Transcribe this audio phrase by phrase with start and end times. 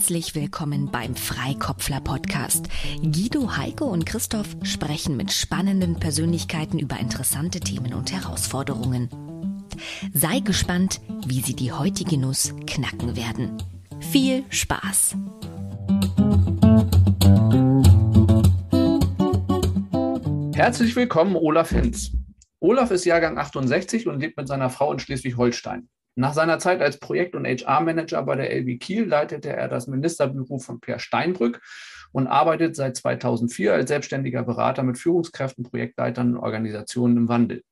[0.00, 2.70] Herzlich willkommen beim Freikopfler Podcast.
[3.02, 9.10] Guido, Heike und Christoph sprechen mit spannenden Persönlichkeiten über interessante Themen und Herausforderungen.
[10.14, 13.62] Sei gespannt, wie sie die heutige Nuss knacken werden.
[14.10, 15.16] Viel Spaß!
[20.54, 22.12] Herzlich willkommen, Olaf Hinz.
[22.58, 25.90] Olaf ist Jahrgang 68 und lebt mit seiner Frau in Schleswig-Holstein.
[26.16, 30.58] Nach seiner Zeit als Projekt- und HR-Manager bei der LB Kiel leitete er das Ministerbüro
[30.58, 31.60] von Per Steinbrück
[32.12, 37.62] und arbeitet seit 2004 als selbstständiger Berater mit Führungskräften, Projektleitern und Organisationen im Wandel.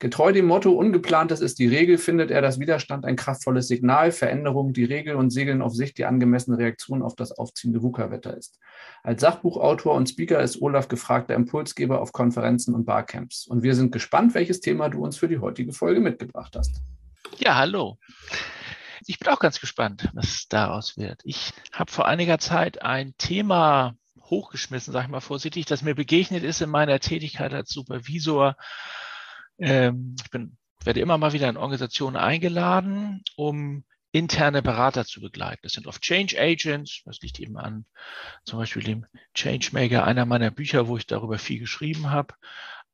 [0.00, 4.72] Getreu dem Motto Ungeplantes ist die Regel, findet er das Widerstand ein kraftvolles Signal, Veränderung
[4.72, 8.58] die Regel und Segeln auf sich die angemessene Reaktion auf das aufziehende VUCA-Wetter ist.
[9.04, 13.46] Als Sachbuchautor und Speaker ist Olaf gefragter Impulsgeber auf Konferenzen und Barcamps.
[13.46, 16.82] Und wir sind gespannt, welches Thema du uns für die heutige Folge mitgebracht hast.
[17.38, 17.98] Ja, hallo.
[19.06, 21.20] Ich bin auch ganz gespannt, was daraus wird.
[21.24, 26.42] Ich habe vor einiger Zeit ein Thema hochgeschmissen, sage ich mal vorsichtig, das mir begegnet
[26.42, 28.56] ist in meiner Tätigkeit als Supervisor.
[29.58, 35.60] Ähm, ich bin, werde immer mal wieder in Organisationen eingeladen, um interne Berater zu begleiten.
[35.64, 37.84] Das sind oft Change Agents, das liegt eben an
[38.44, 42.34] zum Beispiel dem Changemaker, einer meiner Bücher, wo ich darüber viel geschrieben habe.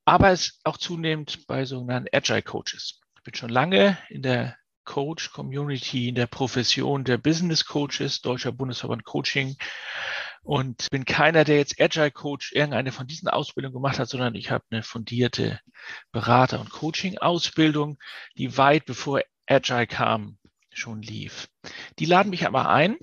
[0.07, 3.01] Aber es auch zunehmend bei sogenannten Agile Coaches.
[3.21, 9.05] Ich bin schon lange in der Coach-Community, in der Profession der Business Coaches, Deutscher Bundesverband
[9.05, 9.59] Coaching
[10.43, 14.51] und bin keiner, der jetzt Agile Coach irgendeine von diesen Ausbildungen gemacht hat, sondern ich
[14.51, 15.61] habe eine fundierte
[16.13, 17.99] Berater- und Coaching-Ausbildung,
[18.39, 20.39] die weit bevor Agile kam,
[20.73, 21.51] schon lief.
[21.99, 22.97] Die laden mich aber ein,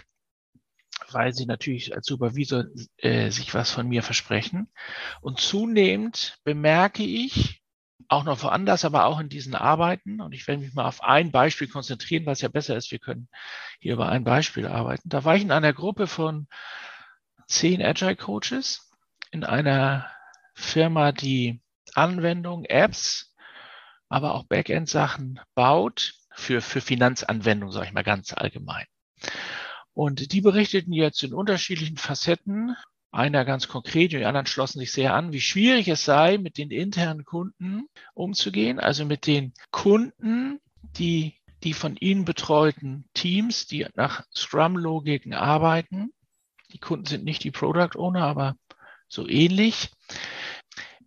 [1.11, 2.65] weil sie natürlich als Supervisor
[2.97, 4.73] äh, sich was von mir versprechen.
[5.21, 7.61] Und zunehmend bemerke ich,
[8.07, 10.21] auch noch woanders, aber auch in diesen Arbeiten.
[10.21, 12.91] Und ich werde mich mal auf ein Beispiel konzentrieren, was ja besser ist.
[12.91, 13.27] Wir können
[13.79, 15.09] hier über ein Beispiel arbeiten.
[15.09, 16.47] Da war ich in einer Gruppe von
[17.47, 18.91] zehn Agile Coaches
[19.31, 20.09] in einer
[20.53, 21.61] Firma, die
[21.93, 23.33] Anwendungen, Apps,
[24.09, 28.85] aber auch Backend-Sachen baut für, für Finanzanwendungen, sage ich mal ganz allgemein.
[29.93, 32.75] Und die berichteten jetzt in unterschiedlichen Facetten
[33.11, 36.57] einer ganz konkret und die anderen schlossen sich sehr an, wie schwierig es sei, mit
[36.57, 40.59] den internen Kunden umzugehen, also mit den Kunden,
[40.97, 46.13] die die von ihnen betreuten Teams, die nach Scrum-Logiken arbeiten.
[46.71, 48.55] Die Kunden sind nicht die Product Owner, aber
[49.07, 49.91] so ähnlich,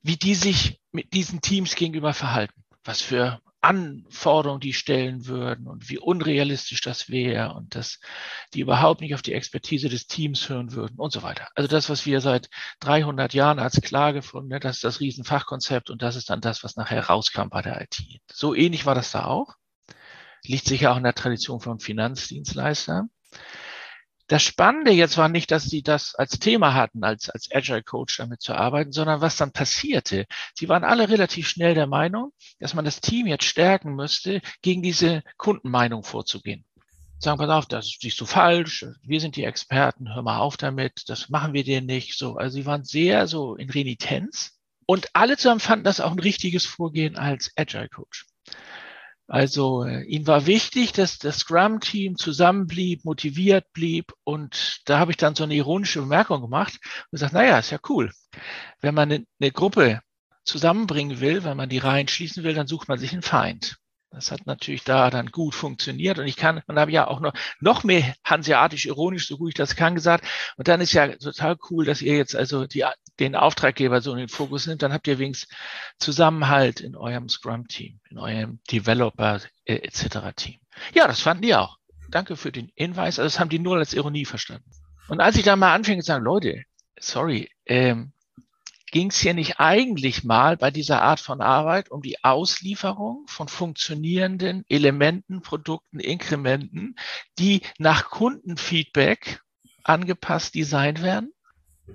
[0.03, 2.65] wie die sich mit diesen Teams gegenüber verhalten.
[2.84, 8.00] Was für Anforderungen die stellen würden und wie unrealistisch das wäre und dass
[8.54, 11.48] die überhaupt nicht auf die Expertise des Teams hören würden und so weiter.
[11.54, 12.48] Also das, was wir seit
[12.81, 16.76] 300 Jahren als klar gefunden, das ist das Riesenfachkonzept und das ist dann das, was
[16.76, 18.03] nachher rauskam bei der IT.
[18.32, 19.54] So ähnlich war das da auch.
[20.44, 23.10] Liegt sicher auch in der Tradition von Finanzdienstleistern.
[24.30, 28.18] Das Spannende jetzt war nicht, dass sie das als Thema hatten, als, als Agile Coach
[28.18, 30.24] damit zu arbeiten, sondern was dann passierte.
[30.54, 34.82] Sie waren alle relativ schnell der Meinung, dass man das Team jetzt stärken müsste, gegen
[34.84, 36.64] diese Kundenmeinung vorzugehen.
[37.18, 41.08] Sagen, pass auf, das siehst du falsch, wir sind die Experten, hör mal auf damit,
[41.08, 42.16] das machen wir dir nicht.
[42.16, 46.20] So, also sie waren sehr so in Renitenz und alle zusammen fanden das auch ein
[46.20, 48.26] richtiges Vorgehen als Agile Coach.
[49.30, 54.12] Also äh, ihm war wichtig, dass das Scrum-Team zusammenblieb, motiviert blieb.
[54.24, 57.78] Und da habe ich dann so eine ironische Bemerkung gemacht und gesagt, naja, ist ja
[57.88, 58.10] cool.
[58.80, 60.00] Wenn man eine, eine Gruppe
[60.42, 63.76] zusammenbringen will, wenn man die Reihen schließen will, dann sucht man sich einen Feind.
[64.10, 67.32] Das hat natürlich da dann gut funktioniert und ich kann, man habe ja auch noch,
[67.60, 70.26] noch mehr hanseatisch ironisch, so gut ich das kann, gesagt.
[70.56, 72.84] Und dann ist ja total cool, dass ihr jetzt also die,
[73.20, 74.82] den Auftraggeber so in den Fokus nimmt.
[74.82, 75.54] Dann habt ihr wenigstens
[75.98, 80.19] Zusammenhalt in eurem Scrum-Team, in eurem Developer äh, etc.
[80.34, 80.58] Team.
[80.94, 81.78] Ja, das fanden die auch.
[82.10, 83.19] Danke für den Hinweis.
[83.19, 84.69] Also das haben die nur als Ironie verstanden.
[85.09, 86.64] Und als ich dann mal anfing zu sagen, Leute,
[86.98, 88.12] sorry, ähm,
[88.91, 93.48] ging es hier nicht eigentlich mal bei dieser Art von Arbeit um die Auslieferung von
[93.48, 96.97] funktionierenden Elementen, Produkten, Inkrementen,
[97.39, 99.41] die nach Kundenfeedback
[99.84, 101.33] angepasst designt werden?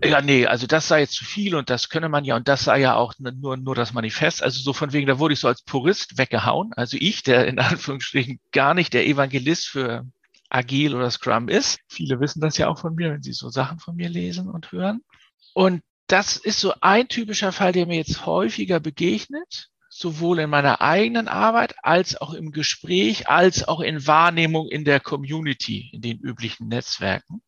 [0.03, 2.65] Ja, nee, also das sei jetzt zu viel und das könne man ja und das
[2.65, 4.43] sei ja auch nur, nur das Manifest.
[4.43, 6.73] Also so von wegen, da wurde ich so als Purist weggehauen.
[6.75, 10.05] Also ich, der in Anführungsstrichen gar nicht der Evangelist für
[10.49, 11.79] Agil oder Scrum ist.
[11.87, 14.71] Viele wissen das ja auch von mir, wenn sie so Sachen von mir lesen und
[14.71, 15.01] hören.
[15.53, 20.81] Und das ist so ein typischer Fall, der mir jetzt häufiger begegnet, sowohl in meiner
[20.81, 26.19] eigenen Arbeit als auch im Gespräch, als auch in Wahrnehmung in der Community, in den
[26.19, 27.41] üblichen Netzwerken.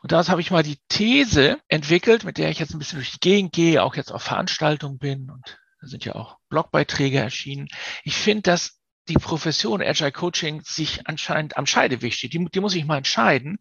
[0.00, 3.10] Und daraus habe ich mal die These entwickelt, mit der ich jetzt ein bisschen durch
[3.10, 7.66] die Gegend gehe, auch jetzt auf Veranstaltungen bin und da sind ja auch Blogbeiträge erschienen.
[8.04, 8.78] Ich finde, dass
[9.08, 12.34] die Profession Agile Coaching sich anscheinend am Scheideweg steht.
[12.34, 13.58] Die, die muss ich mal entscheiden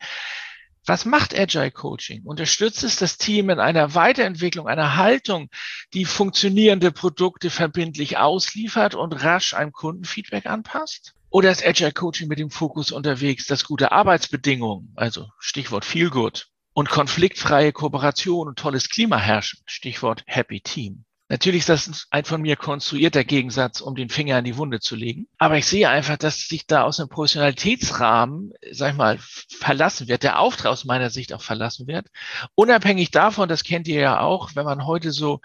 [0.85, 2.23] Was macht Agile Coaching?
[2.23, 5.49] Unterstützt es das Team in einer Weiterentwicklung, einer Haltung,
[5.93, 11.13] die funktionierende Produkte verbindlich ausliefert und rasch einem Kundenfeedback anpasst?
[11.29, 16.47] Oder ist Agile Coaching mit dem Fokus unterwegs, dass gute Arbeitsbedingungen, also Stichwort Feel Good,
[16.73, 21.05] und konfliktfreie Kooperation und tolles Klima herrschen, Stichwort Happy Team?
[21.31, 24.95] Natürlich ist das ein von mir konstruierter Gegensatz, um den Finger in die Wunde zu
[24.95, 25.27] legen.
[25.37, 29.19] Aber ich sehe einfach, dass sich da aus einem Professionalitätsrahmen, sag ich mal,
[29.59, 32.07] verlassen wird, der Auftrag aus meiner Sicht auch verlassen wird.
[32.55, 35.39] Unabhängig davon, das kennt ihr ja auch, wenn man heute so,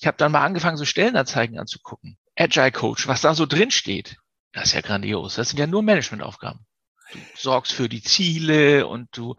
[0.00, 2.18] ich habe dann mal angefangen, so Stellenanzeigen anzugucken.
[2.36, 4.16] Agile Coach, was da so drin steht,
[4.52, 5.36] das ist ja grandios.
[5.36, 6.66] Das sind ja nur Managementaufgaben.
[7.34, 9.36] Sorgst für die Ziele und du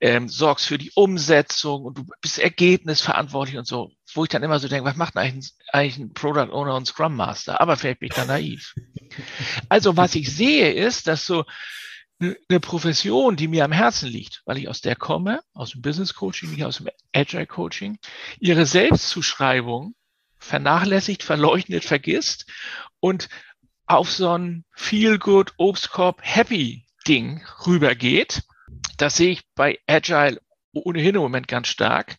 [0.00, 3.90] ähm, sorgst für die Umsetzung und du bist ergebnisverantwortlich und so.
[4.14, 7.16] Wo ich dann immer so denke, was macht eigentlich, eigentlich ein Product Owner und Scrum
[7.16, 7.60] Master?
[7.60, 8.74] Aber vielleicht bin ich da naiv.
[9.68, 11.44] Also was ich sehe ist, dass so
[12.20, 16.14] eine Profession, die mir am Herzen liegt, weil ich aus der komme, aus dem Business
[16.14, 17.98] Coaching, nicht aus dem Agile Coaching,
[18.40, 19.94] ihre Selbstzuschreibung
[20.38, 22.46] vernachlässigt, verleugnet, vergisst
[23.00, 23.28] und
[23.86, 28.42] auf so ein Feel Good Obstkorb Happy Ding rübergeht.
[28.96, 30.40] Das sehe ich bei Agile
[30.72, 32.16] ohnehin im Moment ganz stark.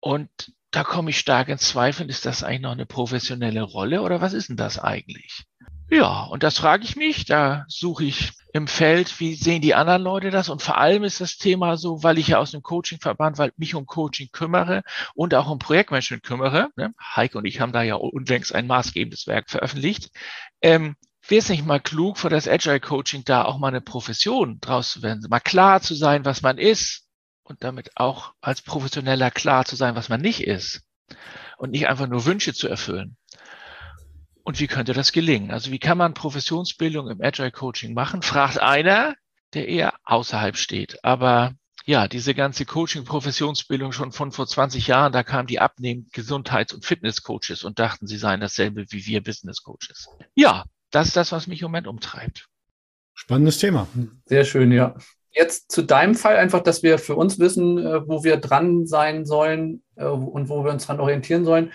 [0.00, 0.30] Und
[0.70, 4.32] da komme ich stark ins Zweifeln, ist das eigentlich noch eine professionelle Rolle oder was
[4.32, 5.44] ist denn das eigentlich?
[5.90, 10.02] Ja, und das frage ich mich, da suche ich im Feld, wie sehen die anderen
[10.02, 10.50] Leute das?
[10.50, 13.74] Und vor allem ist das Thema so, weil ich ja aus dem Coaching-Verband, weil mich
[13.74, 14.82] um Coaching kümmere
[15.14, 16.68] und auch um Projektmanagement kümmere.
[16.76, 16.92] Ne?
[17.16, 20.10] Heike und ich haben da ja unlängst ein maßgebendes Werk veröffentlicht.
[20.60, 20.96] Ähm,
[21.28, 24.92] wäre es nicht mal klug, für das Agile Coaching da auch mal eine Profession draus
[24.92, 27.06] zu werden, mal klar zu sein, was man ist
[27.42, 30.82] und damit auch als Professioneller klar zu sein, was man nicht ist
[31.58, 33.16] und nicht einfach nur Wünsche zu erfüllen.
[34.42, 35.50] Und wie könnte das gelingen?
[35.50, 38.22] Also wie kann man Professionsbildung im Agile Coaching machen?
[38.22, 39.14] Fragt einer,
[39.52, 41.04] der eher außerhalb steht.
[41.04, 41.52] Aber
[41.84, 46.84] ja, diese ganze Coaching-Professionsbildung schon von vor 20 Jahren, da kamen die abnehmend Gesundheits- und
[46.84, 50.08] Fitness-Coaches und dachten, sie seien dasselbe wie wir Business-Coaches.
[50.34, 52.48] Ja, das ist das, was mich im Moment umtreibt.
[53.14, 53.88] Spannendes Thema.
[54.26, 54.94] Sehr schön, ja.
[55.32, 59.26] Jetzt zu deinem Fall einfach, dass wir für uns wissen, äh, wo wir dran sein
[59.26, 61.72] sollen äh, und wo wir uns dran orientieren sollen.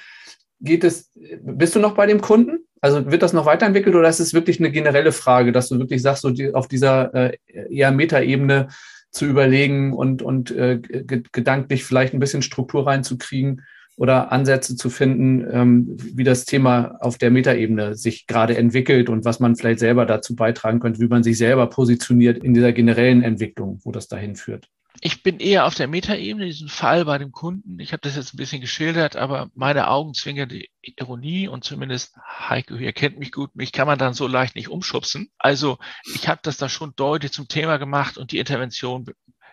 [0.59, 1.11] Geht es,
[1.41, 2.65] bist du noch bei dem Kunden?
[2.81, 6.01] Also wird das noch weiterentwickelt oder ist es wirklich eine generelle Frage, dass du wirklich
[6.01, 7.37] sagst, so die, auf dieser äh,
[7.69, 8.69] eher Metaebene
[9.11, 13.61] zu überlegen und, und äh, gedanklich vielleicht ein bisschen Struktur reinzukriegen?
[13.95, 19.25] Oder Ansätze zu finden, ähm, wie das Thema auf der Metaebene sich gerade entwickelt und
[19.25, 23.23] was man vielleicht selber dazu beitragen könnte, wie man sich selber positioniert in dieser generellen
[23.23, 24.67] Entwicklung, wo das dahin führt.
[25.01, 27.79] Ich bin eher auf der Metaebene, diesen Fall bei dem Kunden.
[27.79, 32.15] Ich habe das jetzt ein bisschen geschildert, aber meine Augen zwingen die Ironie und zumindest
[32.25, 35.29] Heike, ihr kennt mich gut, mich kann man dann so leicht nicht umschubsen.
[35.37, 35.77] Also
[36.13, 39.05] ich habe das da schon deutlich zum Thema gemacht und die Intervention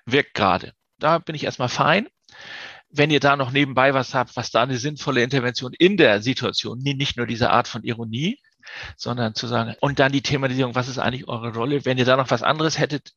[0.05, 0.73] wirkt gerade.
[0.99, 2.07] Da bin ich erstmal fein
[2.91, 6.79] wenn ihr da noch nebenbei was habt, was da eine sinnvolle Intervention in der Situation,
[6.79, 8.39] nicht nur diese Art von Ironie,
[8.97, 11.85] sondern zu sagen, und dann die Thematisierung, was ist eigentlich eure Rolle?
[11.85, 13.13] Wenn ihr da noch was anderes hättet,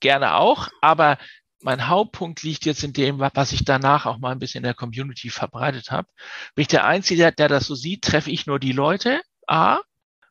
[0.00, 1.18] gerne auch, aber
[1.62, 4.74] mein Hauptpunkt liegt jetzt in dem, was ich danach auch mal ein bisschen in der
[4.74, 6.08] Community verbreitet habe.
[6.56, 9.80] Bin ich der Einzige, der, der das so sieht, treffe ich nur die Leute, A,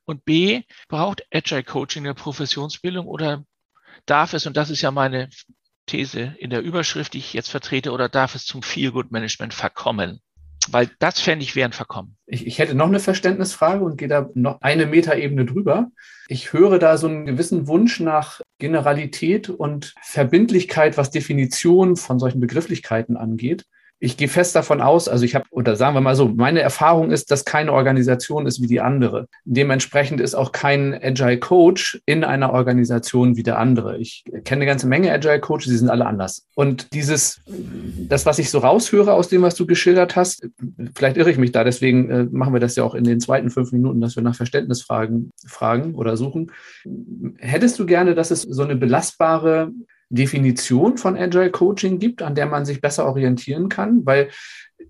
[0.03, 3.45] und B, braucht Agile Coaching eine Professionsbildung oder
[4.05, 5.29] darf es, und das ist ja meine
[5.91, 10.21] These in der Überschrift, die ich jetzt vertrete, oder darf es zum Feel-Good-Management verkommen?
[10.69, 12.17] Weil das fände ich wäre ein Verkommen.
[12.27, 15.89] Ich, ich, hätte noch eine Verständnisfrage und gehe da noch eine Metaebene drüber.
[16.27, 22.39] Ich höre da so einen gewissen Wunsch nach Generalität und Verbindlichkeit, was Definition von solchen
[22.39, 23.65] Begrifflichkeiten angeht
[24.03, 27.11] ich gehe fest davon aus, also ich habe, oder sagen wir mal so, meine Erfahrung
[27.11, 29.27] ist, dass keine Organisation ist wie die andere.
[29.45, 33.99] Dementsprechend ist auch kein Agile Coach in einer Organisation wie der andere.
[33.99, 36.47] Ich kenne eine ganze Menge Agile Coaches, die sind alle anders.
[36.55, 37.41] Und dieses,
[38.09, 40.47] das, was ich so raushöre aus dem, was du geschildert hast,
[40.95, 43.51] vielleicht irre ich mich da, deswegen äh, machen wir das ja auch in den zweiten
[43.51, 46.51] fünf Minuten, dass wir nach Verständnisfragen fragen oder suchen.
[47.37, 49.71] Hättest du gerne, dass es so eine belastbare
[50.11, 54.29] Definition von Agile Coaching gibt, an der man sich besser orientieren kann, weil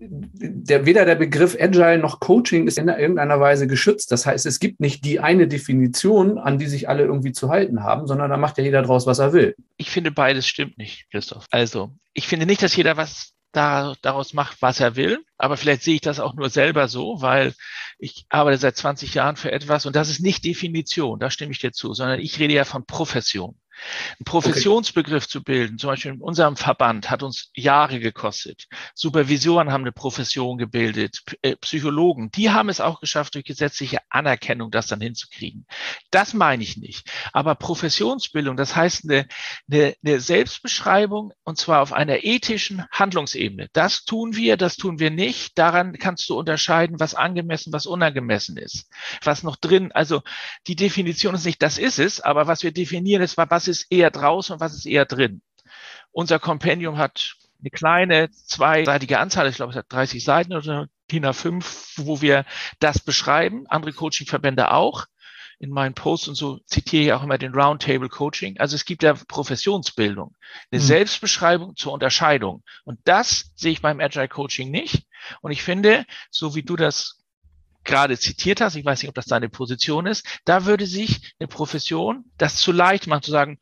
[0.00, 4.10] der, weder der Begriff Agile noch Coaching ist in irgendeiner Weise geschützt.
[4.10, 7.82] Das heißt, es gibt nicht die eine Definition, an die sich alle irgendwie zu halten
[7.82, 9.54] haben, sondern da macht ja jeder draus, was er will.
[9.76, 11.46] Ich finde, beides stimmt nicht, Christoph.
[11.50, 15.24] Also, ich finde nicht, dass jeder was da, daraus macht, was er will.
[15.36, 17.54] Aber vielleicht sehe ich das auch nur selber so, weil
[17.98, 21.60] ich arbeite seit 20 Jahren für etwas und das ist nicht Definition, da stimme ich
[21.60, 23.54] dir zu, sondern ich rede ja von Profession.
[24.18, 25.30] Einen Professionsbegriff okay.
[25.30, 28.66] zu bilden, zum Beispiel in unserem Verband, hat uns Jahre gekostet.
[28.94, 34.70] Supervisoren haben eine Profession gebildet, äh, Psychologen, die haben es auch geschafft, durch gesetzliche Anerkennung
[34.70, 35.66] das dann hinzukriegen.
[36.10, 37.10] Das meine ich nicht.
[37.32, 39.26] Aber Professionsbildung, das heißt eine,
[39.70, 43.68] eine, eine Selbstbeschreibung und zwar auf einer ethischen Handlungsebene.
[43.72, 45.58] Das tun wir, das tun wir nicht.
[45.58, 48.88] Daran kannst du unterscheiden, was angemessen, was unangemessen ist.
[49.22, 50.22] Was noch drin, also
[50.66, 54.10] die Definition ist nicht, das ist es, aber was wir definieren ist, was ist eher
[54.10, 55.42] draußen und was ist eher drin.
[56.10, 61.24] Unser Kompendium hat eine kleine zweiseitige Anzahl, ich glaube, es hat 30 Seiten oder DIN
[61.24, 61.64] A5,
[61.96, 62.44] wo wir
[62.80, 63.66] das beschreiben.
[63.68, 65.06] Andere Coachingverbände auch.
[65.58, 68.58] In meinen Posts und so zitiere ich auch immer den Roundtable Coaching.
[68.58, 70.34] Also es gibt ja Professionsbildung,
[70.72, 70.84] eine mhm.
[70.84, 72.64] Selbstbeschreibung zur Unterscheidung.
[72.84, 75.06] Und das sehe ich beim Agile Coaching nicht.
[75.40, 77.21] Und ich finde, so wie du das
[77.84, 81.48] gerade zitiert hast, ich weiß nicht, ob das deine Position ist, da würde sich eine
[81.48, 83.58] Profession das zu leicht machen, zu sagen,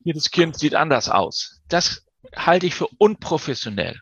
[0.00, 1.60] jedes Kind sieht anders aus.
[1.68, 4.00] Das halte ich für unprofessionell.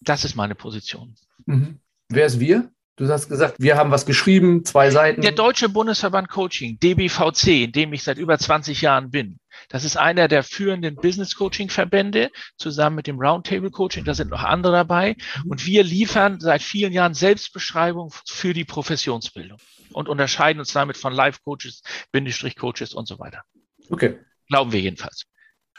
[0.00, 1.16] Das ist meine Position.
[1.46, 1.80] Mhm.
[2.08, 2.70] Wer ist wir?
[3.00, 5.22] Du hast gesagt, wir haben was geschrieben, zwei Seiten.
[5.22, 9.40] Der Deutsche Bundesverband Coaching, DBVC, in dem ich seit über 20 Jahren bin.
[9.70, 14.04] Das ist einer der führenden Business Coaching Verbände zusammen mit dem Roundtable Coaching.
[14.04, 15.16] Da sind noch andere dabei.
[15.48, 19.56] Und wir liefern seit vielen Jahren Selbstbeschreibung für die Professionsbildung
[19.94, 21.80] und unterscheiden uns damit von Life Coaches,
[22.12, 23.44] Bindestrich Coaches und so weiter.
[23.88, 24.18] Okay.
[24.46, 25.24] Glauben wir jedenfalls.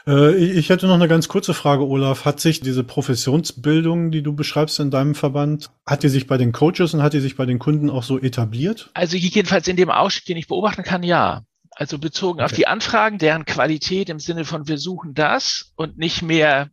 [0.06, 2.24] Äh, ich hätte noch eine ganz kurze Frage, Olaf.
[2.24, 6.52] Hat sich diese Professionsbildung, die du beschreibst in deinem Verband, hat die sich bei den
[6.52, 8.90] Coaches und hat die sich bei den Kunden auch so etabliert?
[8.94, 11.42] Also jedenfalls in dem Ausschnitt, den ich beobachten kann, ja.
[11.70, 12.44] Also bezogen okay.
[12.44, 16.68] auf die Anfragen, deren Qualität im Sinne von wir suchen das und nicht mehr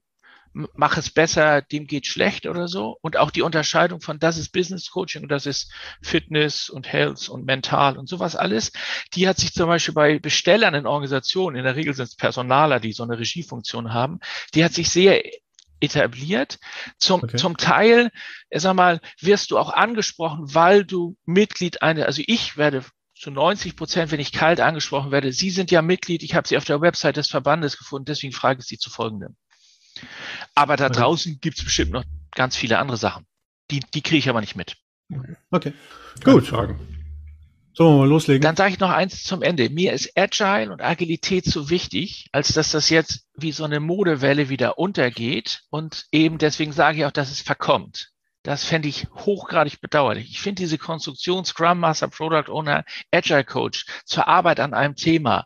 [0.53, 2.97] mach es besser, dem geht schlecht oder so.
[3.01, 7.29] Und auch die Unterscheidung von das ist Business Coaching und das ist Fitness und Health
[7.29, 8.71] und Mental und sowas alles.
[9.13, 12.79] Die hat sich zum Beispiel bei Bestellern in Organisationen, in der Regel sind es Personaler,
[12.79, 14.19] die so eine Regiefunktion haben,
[14.53, 15.23] die hat sich sehr
[15.79, 16.59] etabliert.
[16.97, 17.37] Zum, okay.
[17.37, 18.11] zum Teil,
[18.53, 22.83] sag mal, wirst du auch angesprochen, weil du Mitglied einer, also ich werde
[23.15, 26.57] zu 90 Prozent, wenn ich kalt angesprochen werde, Sie sind ja Mitglied, ich habe Sie
[26.57, 29.35] auf der Website des Verbandes gefunden, deswegen frage ich Sie zu folgendem.
[30.55, 33.25] Aber da draußen gibt es bestimmt noch ganz viele andere Sachen.
[33.71, 34.77] Die, die kriege ich aber nicht mit.
[35.51, 35.73] Okay.
[36.23, 36.47] Gut.
[36.47, 36.79] Fragen.
[37.73, 38.41] So, mal loslegen.
[38.41, 39.69] Dann sage ich noch eins zum Ende.
[39.69, 44.49] Mir ist Agile und Agilität so wichtig, als dass das jetzt wie so eine Modewelle
[44.49, 45.61] wieder untergeht.
[45.69, 48.09] Und eben deswegen sage ich auch, dass es verkommt.
[48.43, 50.29] Das fände ich hochgradig bedauerlich.
[50.29, 55.45] Ich finde diese Konstruktion Scrum Master, Product Owner, Agile Coach zur Arbeit an einem Thema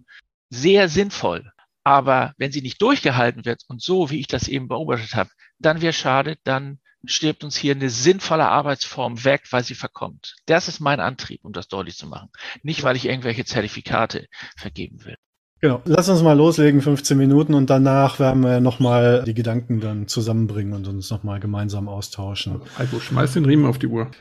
[0.49, 1.51] sehr sinnvoll.
[1.83, 5.81] Aber wenn sie nicht durchgehalten wird und so, wie ich das eben beobachtet habe, dann
[5.81, 10.35] wäre schade, dann stirbt uns hier eine sinnvolle Arbeitsform weg, weil sie verkommt.
[10.45, 12.29] Das ist mein Antrieb, um das deutlich zu machen.
[12.61, 15.17] Nicht, weil ich irgendwelche Zertifikate vergeben will.
[15.59, 15.81] Genau.
[15.85, 20.73] Lass uns mal loslegen, 15 Minuten, und danach werden wir nochmal die Gedanken dann zusammenbringen
[20.73, 22.61] und uns nochmal gemeinsam austauschen.
[22.77, 24.11] Also schmeiß den Riemen auf die Uhr.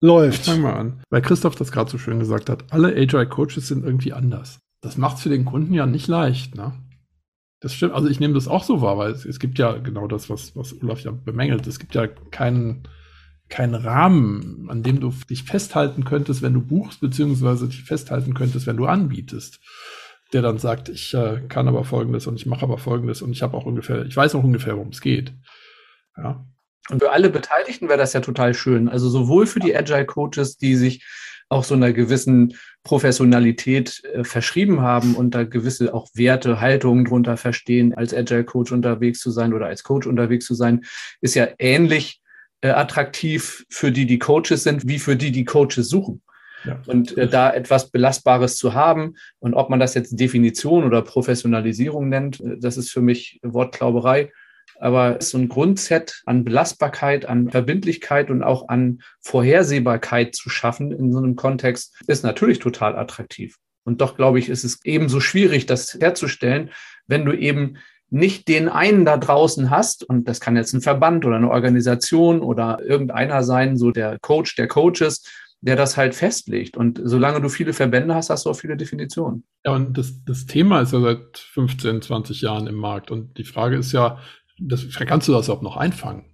[0.00, 0.46] Läuft.
[0.46, 1.02] Fang mal an.
[1.10, 2.72] Weil Christoph das gerade so schön gesagt hat.
[2.72, 4.58] Alle Agile Coaches sind irgendwie anders.
[4.80, 6.72] Das macht es für den Kunden ja nicht leicht, ne?
[7.64, 10.06] Das stimmt, also ich nehme das auch so wahr, weil es, es, gibt ja genau
[10.06, 11.66] das, was, was Olaf ja bemängelt.
[11.66, 12.82] Es gibt ja keinen,
[13.48, 18.66] keinen Rahmen, an dem du dich festhalten könntest, wenn du buchst, beziehungsweise dich festhalten könntest,
[18.66, 19.60] wenn du anbietest.
[20.34, 23.42] Der dann sagt, ich äh, kann aber folgendes und ich mache aber folgendes und ich
[23.42, 25.32] habe auch ungefähr, ich weiß auch ungefähr, worum es geht.
[26.18, 26.46] Ja.
[26.90, 28.90] Und für alle Beteiligten wäre das ja total schön.
[28.90, 31.02] Also sowohl für die Agile Coaches, die sich
[31.54, 37.36] auch so einer gewissen Professionalität äh, verschrieben haben und da gewisse auch Werte, Haltungen drunter
[37.36, 40.84] verstehen, als Agile Coach unterwegs zu sein oder als Coach unterwegs zu sein,
[41.20, 42.20] ist ja ähnlich
[42.60, 46.22] äh, attraktiv für die, die Coaches sind, wie für die, die Coaches suchen.
[46.64, 46.82] Ja.
[46.86, 52.08] Und äh, da etwas Belastbares zu haben und ob man das jetzt Definition oder Professionalisierung
[52.08, 54.32] nennt, äh, das ist für mich Wortklauberei.
[54.80, 61.12] Aber so ein Grundset an Belastbarkeit, an Verbindlichkeit und auch an Vorhersehbarkeit zu schaffen in
[61.12, 63.56] so einem Kontext ist natürlich total attraktiv.
[63.84, 66.70] Und doch glaube ich, ist es ebenso schwierig, das herzustellen,
[67.06, 67.76] wenn du eben
[68.10, 72.40] nicht den einen da draußen hast, und das kann jetzt ein Verband oder eine Organisation
[72.40, 75.24] oder irgendeiner sein, so der Coach der Coaches,
[75.60, 76.76] der das halt festlegt.
[76.76, 79.44] Und solange du viele Verbände hast, hast du auch viele Definitionen.
[79.64, 83.10] Ja, und das, das Thema ist ja seit 15, 20 Jahren im Markt.
[83.10, 84.18] Und die Frage ist ja,
[84.58, 86.24] das, kannst du das auch noch einfangen?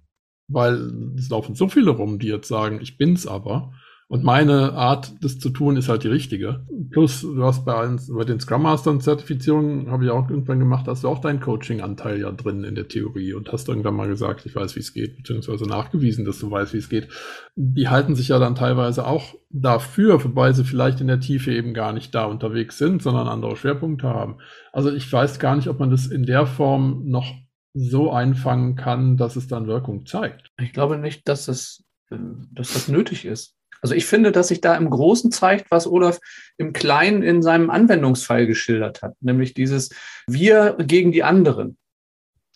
[0.47, 3.73] Weil es laufen so viele rum, die jetzt sagen, ich bin's aber.
[4.11, 6.65] Und meine Art, das zu tun, ist halt die richtige.
[6.89, 10.85] Plus, du hast bei, uns, bei den Scrum Mastern Zertifizierungen, habe ich auch irgendwann gemacht,
[10.89, 14.45] hast du auch deinen Coaching-Anteil ja drin in der Theorie und hast irgendwann mal gesagt,
[14.45, 17.07] ich weiß, wie es geht, beziehungsweise nachgewiesen, dass du weißt, wie es geht.
[17.55, 21.73] Die halten sich ja dann teilweise auch dafür, wobei sie vielleicht in der Tiefe eben
[21.73, 24.39] gar nicht da unterwegs sind, sondern andere Schwerpunkte haben.
[24.73, 27.33] Also ich weiß gar nicht, ob man das in der Form noch
[27.73, 30.51] so einfangen kann, dass es dann Wirkung zeigt.
[30.59, 33.55] Ich glaube nicht, dass das, dass das nötig ist.
[33.81, 36.19] Also ich finde, dass sich da im Großen zeigt, was Olaf
[36.57, 39.89] im Kleinen in seinem Anwendungsfall geschildert hat, nämlich dieses
[40.27, 41.77] Wir gegen die anderen.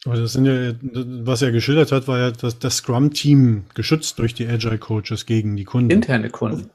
[0.05, 4.36] Aber das sind ja, was er geschildert hat, war ja das, das Scrum-Team geschützt durch
[4.36, 5.89] die Agile Coaches gegen die Kunden.
[5.89, 6.69] Interne Kunden.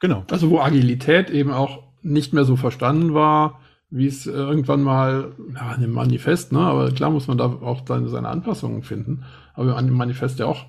[0.00, 0.24] Genau.
[0.30, 3.62] Also wo Agilität eben auch nicht mehr so verstanden war,
[3.94, 7.82] wie es irgendwann mal, ja, in dem Manifest, ne, aber klar muss man da auch
[7.86, 9.24] seine, seine Anpassungen finden,
[9.54, 10.66] aber an dem Manifest ja auch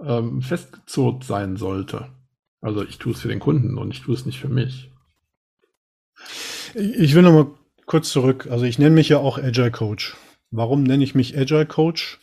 [0.00, 2.06] ähm, festgezurrt sein sollte.
[2.60, 4.92] Also ich tue es für den Kunden und ich tue es nicht für mich.
[6.74, 7.46] Ich will noch mal
[7.86, 8.46] kurz zurück.
[8.48, 10.16] Also ich nenne mich ja auch Agile Coach.
[10.52, 12.20] Warum nenne ich mich Agile Coach?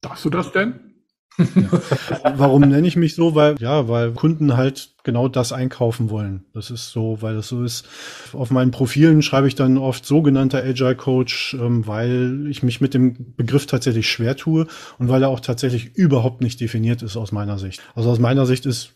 [0.00, 0.91] Darfst du das denn?
[1.38, 3.34] Warum nenne ich mich so?
[3.34, 6.44] Weil, ja, weil Kunden halt genau das einkaufen wollen.
[6.52, 7.88] Das ist so, weil das so ist.
[8.32, 12.94] Auf meinen Profilen schreibe ich dann oft sogenannter Agile Coach, ähm, weil ich mich mit
[12.94, 14.66] dem Begriff tatsächlich schwer tue
[14.98, 17.80] und weil er auch tatsächlich überhaupt nicht definiert ist aus meiner Sicht.
[17.94, 18.94] Also aus meiner Sicht ist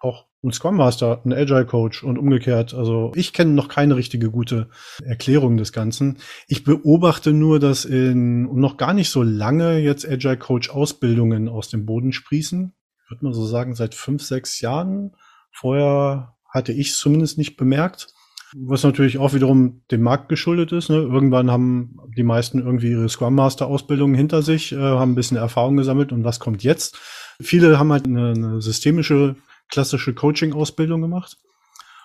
[0.00, 2.74] auch ein Scrum Master, ein Agile Coach und umgekehrt.
[2.74, 4.68] Also ich kenne noch keine richtige gute
[5.02, 6.18] Erklärung des Ganzen.
[6.46, 11.68] Ich beobachte nur, dass in noch gar nicht so lange jetzt Agile Coach Ausbildungen aus
[11.68, 12.72] dem Boden sprießen.
[13.08, 15.12] Würde man so sagen, seit fünf, sechs Jahren.
[15.50, 18.08] Vorher hatte ich es zumindest nicht bemerkt.
[18.56, 20.88] Was natürlich auch wiederum dem Markt geschuldet ist.
[20.88, 20.96] Ne?
[20.96, 25.36] Irgendwann haben die meisten irgendwie ihre Scrum Master Ausbildungen hinter sich, äh, haben ein bisschen
[25.36, 26.96] Erfahrung gesammelt und was kommt jetzt?
[27.40, 29.34] Viele haben halt eine, eine systemische
[29.74, 31.36] klassische Coaching-Ausbildung gemacht,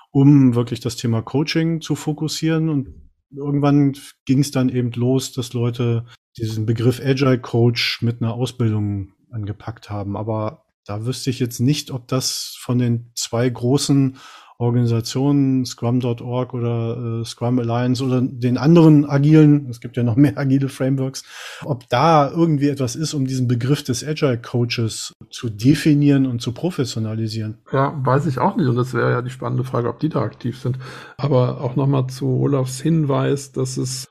[0.10, 2.68] um wirklich das Thema Coaching zu fokussieren.
[2.68, 3.96] Und irgendwann
[4.26, 9.92] ging es dann eben los, dass Leute diesen Begriff Agile Coach mit einer Ausbildung angepackt
[9.92, 10.18] haben.
[10.18, 14.18] Aber da wüsste ich jetzt nicht, ob das von den zwei großen
[14.62, 20.34] Organisationen, Scrum.org oder äh, Scrum Alliance oder den anderen agilen, es gibt ja noch mehr
[20.38, 21.24] agile Frameworks,
[21.64, 26.52] ob da irgendwie etwas ist, um diesen Begriff des Agile Coaches zu definieren und zu
[26.52, 27.60] professionalisieren.
[27.72, 28.68] Ja, weiß ich auch nicht.
[28.68, 30.78] Und das wäre ja die spannende Frage, ob die da aktiv sind.
[31.16, 34.10] Aber auch nochmal zu Olafs Hinweis, dass es,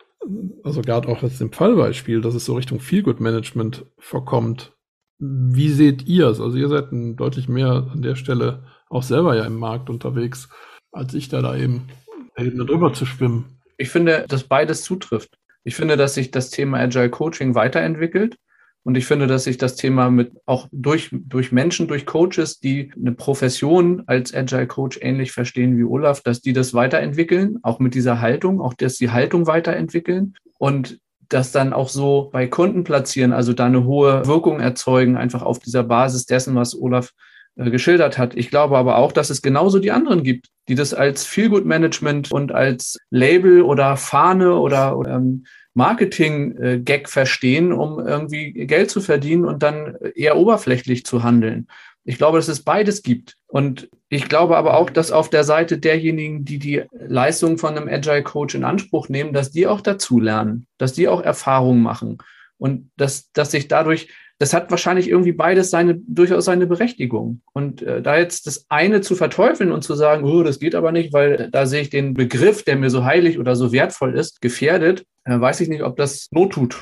[0.64, 4.72] also gerade auch jetzt im Fallbeispiel, dass es so Richtung Feelgood Management vorkommt.
[5.18, 6.40] Wie seht ihr es?
[6.40, 10.48] Also ihr seid deutlich mehr an der Stelle auch selber ja im Markt unterwegs,
[10.92, 11.88] als ich da da eben
[12.36, 13.58] eben drüber zu schwimmen.
[13.76, 15.38] Ich finde, dass beides zutrifft.
[15.64, 18.36] Ich finde, dass sich das Thema Agile Coaching weiterentwickelt.
[18.84, 22.90] Und ich finde, dass sich das Thema mit auch durch, durch Menschen, durch Coaches, die
[22.96, 27.94] eine Profession als Agile Coach ähnlich verstehen wie Olaf, dass die das weiterentwickeln, auch mit
[27.94, 33.34] dieser Haltung, auch dass die Haltung weiterentwickeln und das dann auch so bei Kunden platzieren,
[33.34, 37.12] also da eine hohe Wirkung erzeugen, einfach auf dieser Basis dessen, was Olaf
[37.58, 38.36] geschildert hat.
[38.36, 42.52] Ich glaube aber auch, dass es genauso die anderen gibt, die das als Feelgood-Management und
[42.52, 45.44] als Label oder Fahne oder, ähm,
[45.78, 51.68] Marketing-Gag verstehen, um irgendwie Geld zu verdienen und dann eher oberflächlich zu handeln.
[52.04, 53.36] Ich glaube, dass es beides gibt.
[53.46, 57.88] Und ich glaube aber auch, dass auf der Seite derjenigen, die die Leistung von einem
[57.88, 62.18] Agile Coach in Anspruch nehmen, dass die auch dazulernen, dass die auch Erfahrungen machen
[62.56, 67.40] und dass, dass sich dadurch das hat wahrscheinlich irgendwie beides seine, durchaus seine Berechtigung.
[67.52, 70.92] Und äh, da jetzt das eine zu verteufeln und zu sagen, oh, das geht aber
[70.92, 74.40] nicht, weil da sehe ich den Begriff, der mir so heilig oder so wertvoll ist,
[74.40, 76.76] gefährdet, äh, weiß ich nicht, ob das Not tut.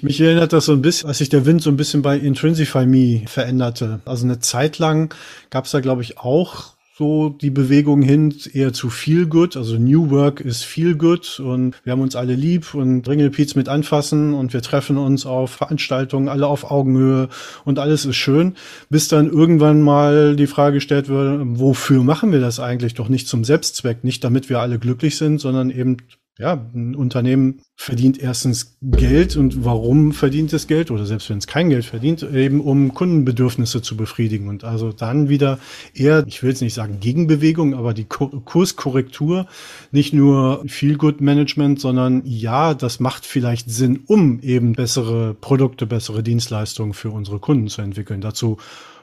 [0.00, 2.86] Mich erinnert das so ein bisschen, als sich der Wind so ein bisschen bei Intrinsify
[2.86, 4.00] Me veränderte.
[4.04, 5.14] Also eine Zeit lang
[5.50, 9.56] gab es da, glaube ich, auch so die Bewegung hin eher zu Feel Good.
[9.56, 11.40] Also New Work ist Feel Good.
[11.40, 14.34] Und wir haben uns alle lieb und Ringelpiez mit anfassen.
[14.34, 17.28] Und wir treffen uns auf Veranstaltungen, alle auf Augenhöhe.
[17.64, 18.54] Und alles ist schön,
[18.88, 22.94] bis dann irgendwann mal die Frage gestellt wird, wofür machen wir das eigentlich?
[22.94, 25.96] Doch nicht zum Selbstzweck, nicht damit wir alle glücklich sind, sondern eben
[26.38, 30.90] ja, ein Unternehmen verdient erstens Geld und warum verdient es Geld?
[30.90, 34.48] Oder selbst wenn es kein Geld verdient, eben um Kundenbedürfnisse zu befriedigen.
[34.48, 35.58] Und also dann wieder
[35.92, 39.46] eher, ich will jetzt nicht sagen Gegenbewegung, aber die Kurskorrektur,
[39.90, 45.86] nicht nur Feel Good Management, sondern ja, das macht vielleicht Sinn, um eben bessere Produkte,
[45.86, 48.22] bessere Dienstleistungen für unsere Kunden zu entwickeln.
[48.22, 48.56] Dazu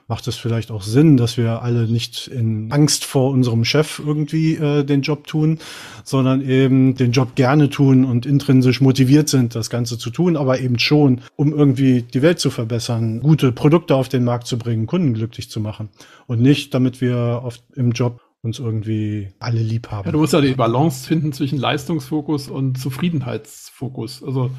[0.10, 4.56] macht es vielleicht auch Sinn, dass wir alle nicht in Angst vor unserem Chef irgendwie
[4.56, 5.60] äh, den Job tun,
[6.04, 10.60] sondern eben den Job gerne tun und intrinsisch motiviert sind, das Ganze zu tun, aber
[10.60, 14.88] eben schon, um irgendwie die Welt zu verbessern, gute Produkte auf den Markt zu bringen,
[14.88, 15.90] Kunden glücklich zu machen
[16.26, 20.08] und nicht, damit wir oft im Job uns irgendwie alle lieb haben.
[20.08, 24.24] Ja, du musst ja die Balance finden zwischen Leistungsfokus und Zufriedenheitsfokus.
[24.24, 24.50] Also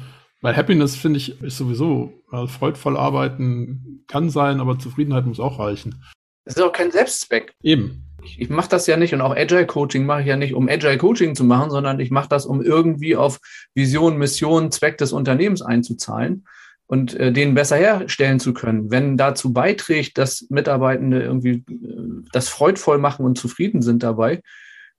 [0.41, 5.59] weil Happiness, finde ich, ist sowieso, also freudvoll arbeiten kann sein, aber Zufriedenheit muss auch
[5.59, 6.03] reichen.
[6.45, 7.53] Das ist auch kein Selbstzweck.
[7.61, 8.07] Eben.
[8.23, 10.67] Ich, ich mache das ja nicht und auch Agile Coaching mache ich ja nicht, um
[10.67, 13.39] Agile Coaching zu machen, sondern ich mache das, um irgendwie auf
[13.73, 16.45] Vision, Mission, Zweck des Unternehmens einzuzahlen
[16.87, 18.91] und äh, den besser herstellen zu können.
[18.91, 24.41] Wenn dazu beiträgt, dass Mitarbeitende irgendwie äh, das freudvoll machen und zufrieden sind dabei,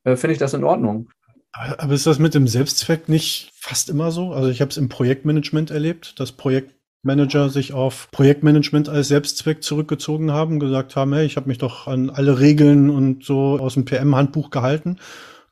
[0.04, 1.10] äh, finde ich das in Ordnung.
[1.52, 4.32] Aber ist das mit dem Selbstzweck nicht fast immer so?
[4.32, 10.32] Also ich habe es im Projektmanagement erlebt, dass Projektmanager sich auf Projektmanagement als Selbstzweck zurückgezogen
[10.32, 13.84] haben, gesagt haben, hey, ich habe mich doch an alle Regeln und so aus dem
[13.84, 14.98] PM-Handbuch gehalten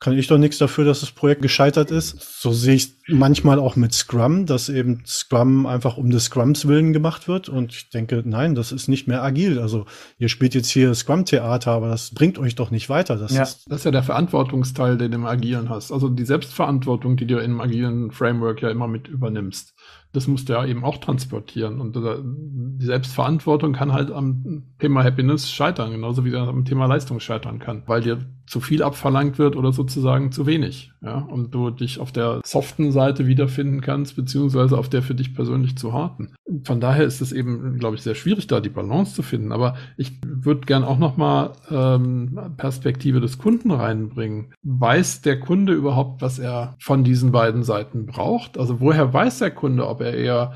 [0.01, 2.41] kann ich doch nichts dafür, dass das Projekt gescheitert ist.
[2.41, 6.95] So sehe ich manchmal auch mit Scrum, dass eben Scrum einfach um des Scrums willen
[6.95, 7.51] gemacht wird.
[7.51, 9.59] Und ich denke, nein, das ist nicht mehr agil.
[9.59, 9.85] Also
[10.17, 13.17] ihr spielt jetzt hier Scrum-Theater, aber das bringt euch doch nicht weiter.
[13.17, 13.43] Das, ja.
[13.43, 15.93] ist, das ist ja der Verantwortungsteil, den du im Agilen hast.
[15.93, 19.75] Also die Selbstverantwortung, die du im agilen Framework ja immer mit übernimmst
[20.13, 21.81] das musst du ja eben auch transportieren.
[21.81, 26.87] Und äh, die Selbstverantwortung kann halt am Thema Happiness scheitern, genauso wie er am Thema
[26.87, 28.19] Leistung scheitern kann, weil dir
[28.51, 30.91] zu viel abverlangt wird oder sozusagen zu wenig.
[31.03, 35.35] Ja, und du dich auf der soften Seite wiederfinden kannst, beziehungsweise auf der für dich
[35.35, 36.35] persönlich zu harten.
[36.65, 39.53] Von daher ist es eben, glaube ich, sehr schwierig, da die Balance zu finden.
[39.53, 44.53] Aber ich würde gern auch nochmal ähm, Perspektive des Kunden reinbringen.
[44.65, 48.59] Weiß der Kunde überhaupt, was er von diesen beiden Seiten braucht?
[48.59, 50.53] Also woher weiß der Kunde, ob er eher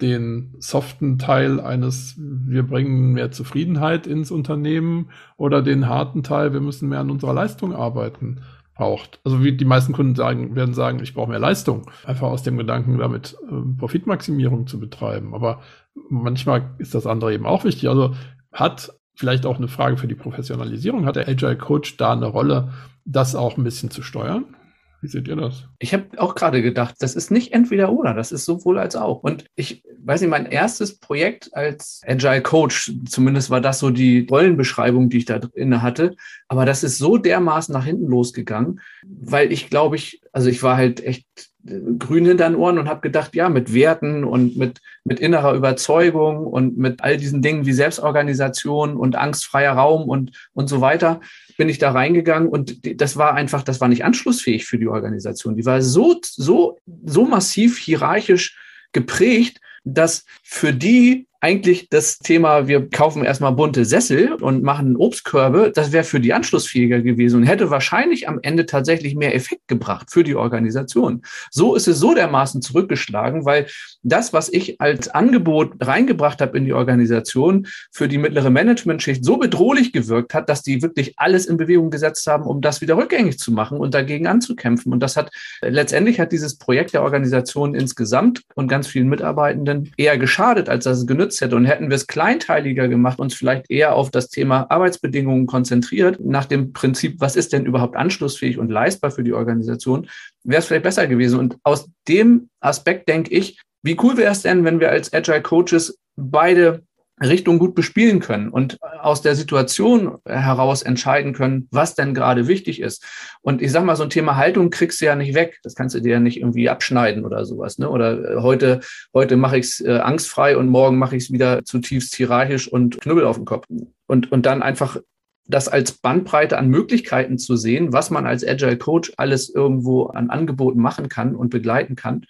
[0.00, 6.60] den soften Teil eines, wir bringen mehr Zufriedenheit ins Unternehmen oder den harten Teil, wir
[6.60, 8.40] müssen mehr an unserer Leistung arbeiten,
[8.74, 9.20] braucht.
[9.22, 11.90] Also wie die meisten Kunden sagen, werden sagen, ich brauche mehr Leistung.
[12.04, 15.34] Einfach aus dem Gedanken, damit äh, Profitmaximierung zu betreiben.
[15.34, 15.60] Aber
[16.08, 17.88] manchmal ist das andere eben auch wichtig.
[17.90, 18.14] Also
[18.50, 22.72] hat vielleicht auch eine Frage für die Professionalisierung, hat der Agile Coach da eine Rolle,
[23.04, 24.56] das auch ein bisschen zu steuern?
[25.02, 25.66] Wie seht ihr das?
[25.80, 29.24] Ich habe auch gerade gedacht, das ist nicht entweder oder, das ist sowohl als auch.
[29.24, 34.28] Und ich weiß nicht, mein erstes Projekt als Agile Coach, zumindest war das so die
[34.30, 36.14] Rollenbeschreibung, die ich da inne hatte,
[36.46, 40.76] aber das ist so dermaßen nach hinten losgegangen, weil ich glaube ich, also ich war
[40.76, 41.26] halt echt
[41.66, 45.54] äh, grün hinter den Ohren und habe gedacht, ja, mit Werten und mit, mit innerer
[45.54, 51.20] Überzeugung und mit all diesen Dingen wie Selbstorganisation und angstfreier Raum und, und so weiter,
[51.62, 55.54] bin ich da reingegangen und das war einfach, das war nicht anschlussfähig für die Organisation.
[55.54, 58.58] Die war so, so, so massiv hierarchisch
[58.90, 65.72] geprägt, dass für die eigentlich das Thema, wir kaufen erstmal bunte Sessel und machen Obstkörbe,
[65.74, 70.12] das wäre für die anschlussfähiger gewesen und hätte wahrscheinlich am Ende tatsächlich mehr Effekt gebracht
[70.12, 71.22] für die Organisation.
[71.50, 73.66] So ist es so dermaßen zurückgeschlagen, weil
[74.04, 79.36] das, was ich als Angebot reingebracht habe in die Organisation, für die mittlere Managementschicht so
[79.36, 83.40] bedrohlich gewirkt hat, dass die wirklich alles in Bewegung gesetzt haben, um das wieder rückgängig
[83.40, 84.92] zu machen und dagegen anzukämpfen.
[84.92, 90.18] Und das hat letztendlich hat dieses Projekt der Organisation insgesamt und ganz vielen Mitarbeitenden eher
[90.18, 91.56] geschadet, als dass es genützt hätte.
[91.56, 96.44] Und hätten wir es kleinteiliger gemacht, uns vielleicht eher auf das Thema Arbeitsbedingungen konzentriert, nach
[96.44, 100.08] dem Prinzip, was ist denn überhaupt anschlussfähig und leistbar für die Organisation,
[100.44, 101.38] wäre es vielleicht besser gewesen.
[101.38, 105.42] Und aus dem Aspekt denke ich, wie cool wäre es denn, wenn wir als Agile
[105.42, 106.82] Coaches beide
[107.28, 112.80] Richtung gut bespielen können und aus der Situation heraus entscheiden können, was denn gerade wichtig
[112.80, 113.04] ist.
[113.40, 115.58] Und ich sag mal, so ein Thema Haltung kriegst du ja nicht weg.
[115.62, 117.78] Das kannst du dir ja nicht irgendwie abschneiden oder sowas.
[117.78, 117.88] Ne?
[117.88, 118.80] Oder äh, heute,
[119.14, 123.00] heute mache ich es äh, angstfrei und morgen mache ich es wieder zutiefst hierarchisch und
[123.00, 123.66] Knüppel auf dem Kopf.
[124.06, 124.98] Und, und dann einfach
[125.46, 130.30] das als Bandbreite an Möglichkeiten zu sehen, was man als Agile Coach alles irgendwo an
[130.30, 132.26] Angeboten machen kann und begleiten kann,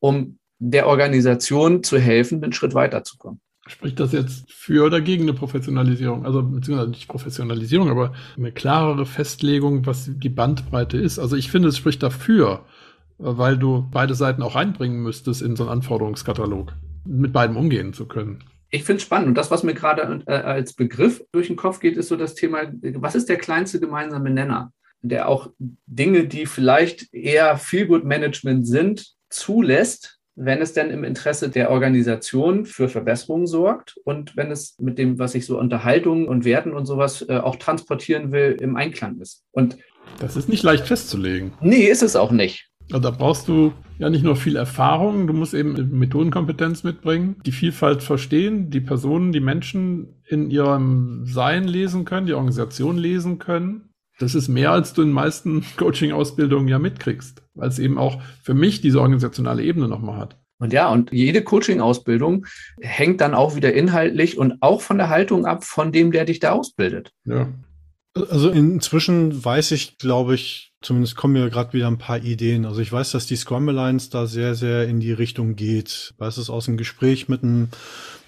[0.00, 3.40] um der Organisation zu helfen, einen Schritt weiterzukommen.
[3.68, 6.24] Spricht das jetzt für oder gegen eine Professionalisierung?
[6.24, 11.18] Also beziehungsweise nicht Professionalisierung, aber eine klarere Festlegung, was die Bandbreite ist.
[11.18, 12.64] Also ich finde, es spricht dafür,
[13.18, 16.74] weil du beide Seiten auch reinbringen müsstest in so einen Anforderungskatalog,
[17.04, 18.44] mit beidem umgehen zu können.
[18.70, 19.28] Ich finde es spannend.
[19.28, 22.34] Und das, was mir gerade äh, als Begriff durch den Kopf geht, ist so das
[22.34, 22.62] Thema,
[22.94, 30.15] was ist der kleinste gemeinsame Nenner, der auch Dinge, die vielleicht eher Feel-Good-Management sind, zulässt,
[30.36, 35.18] wenn es denn im Interesse der Organisation für Verbesserungen sorgt und wenn es mit dem,
[35.18, 39.44] was ich so Unterhaltung und Werten und sowas äh, auch transportieren will, im Einklang ist.
[39.50, 39.78] Und
[40.20, 41.52] das ist nicht leicht festzulegen.
[41.60, 42.68] Nee, ist es auch nicht.
[42.92, 47.50] Also da brauchst du ja nicht nur viel Erfahrung, du musst eben Methodenkompetenz mitbringen, die
[47.50, 53.85] Vielfalt verstehen, die Personen, die Menschen in ihrem Sein lesen können, die Organisation lesen können.
[54.18, 58.20] Das ist mehr, als du in den meisten Coaching-Ausbildungen ja mitkriegst, weil es eben auch
[58.42, 60.36] für mich diese organisationale Ebene nochmal hat.
[60.58, 62.46] Und ja, und jede Coaching-Ausbildung
[62.80, 66.40] hängt dann auch wieder inhaltlich und auch von der Haltung ab von dem, der dich
[66.40, 67.12] da ausbildet.
[67.24, 67.48] Ja.
[68.30, 72.64] Also inzwischen weiß ich, glaube ich, zumindest kommen mir gerade wieder ein paar Ideen.
[72.64, 76.12] Also ich weiß, dass die Scrum Alliance da sehr, sehr in die Richtung geht.
[76.14, 77.68] Ich weiß es aus dem Gespräch mit einem,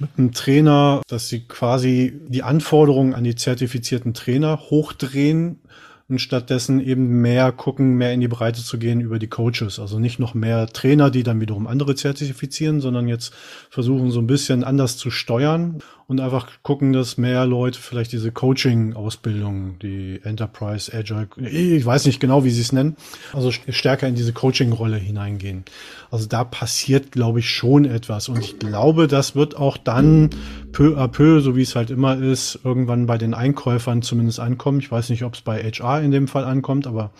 [0.00, 5.60] mit einem Trainer, dass sie quasi die Anforderungen an die zertifizierten Trainer hochdrehen
[6.08, 9.78] und stattdessen eben mehr gucken, mehr in die Breite zu gehen über die Coaches.
[9.78, 13.32] Also nicht noch mehr Trainer, die dann wiederum andere zertifizieren, sondern jetzt
[13.70, 18.32] versuchen so ein bisschen anders zu steuern und einfach gucken, dass mehr Leute vielleicht diese
[18.32, 22.96] Coaching-Ausbildung, die Enterprise, Agile, ich weiß nicht genau, wie sie es nennen,
[23.34, 25.64] also stärker in diese Coaching-Rolle hineingehen.
[26.10, 28.30] Also da passiert, glaube ich, schon etwas.
[28.30, 30.30] Und ich glaube, das wird auch dann
[30.72, 34.80] peu à peu, so wie es halt immer ist, irgendwann bei den Einkäufern zumindest ankommen.
[34.80, 37.10] Ich weiß nicht, ob es bei HR in dem Fall ankommt, aber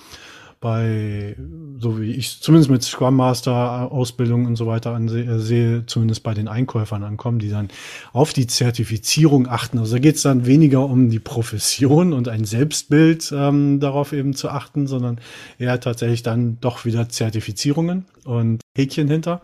[0.60, 1.36] bei,
[1.78, 6.48] so wie ich zumindest mit Scrum Master Ausbildung und so weiter ansehe, zumindest bei den
[6.48, 7.68] Einkäufern ankommen, die dann
[8.12, 9.78] auf die Zertifizierung achten.
[9.78, 14.34] Also da geht es dann weniger um die Profession und ein Selbstbild ähm, darauf eben
[14.34, 15.20] zu achten, sondern
[15.58, 19.42] eher tatsächlich dann doch wieder Zertifizierungen und Häkchen hinter.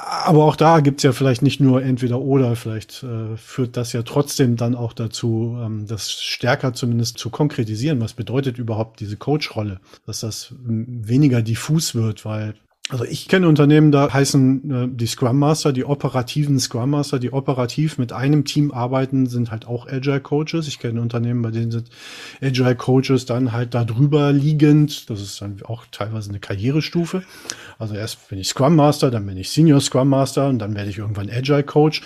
[0.00, 4.02] Aber auch da gibt's ja vielleicht nicht nur entweder oder, vielleicht äh, führt das ja
[4.02, 8.00] trotzdem dann auch dazu, ähm, das stärker zumindest zu konkretisieren.
[8.00, 9.80] Was bedeutet überhaupt diese Coach-Rolle?
[10.06, 12.54] Dass das weniger diffus wird, weil
[12.90, 17.32] also ich kenne Unternehmen, da heißen äh, die Scrum Master, die operativen Scrum Master, die
[17.32, 20.66] operativ mit einem Team arbeiten, sind halt auch Agile Coaches.
[20.68, 21.90] Ich kenne Unternehmen, bei denen sind
[22.40, 25.10] Agile Coaches dann halt da drüber liegend.
[25.10, 27.22] Das ist dann auch teilweise eine Karrierestufe.
[27.78, 30.88] Also erst bin ich Scrum Master, dann bin ich Senior Scrum Master und dann werde
[30.88, 32.02] ich irgendwann Agile Coach,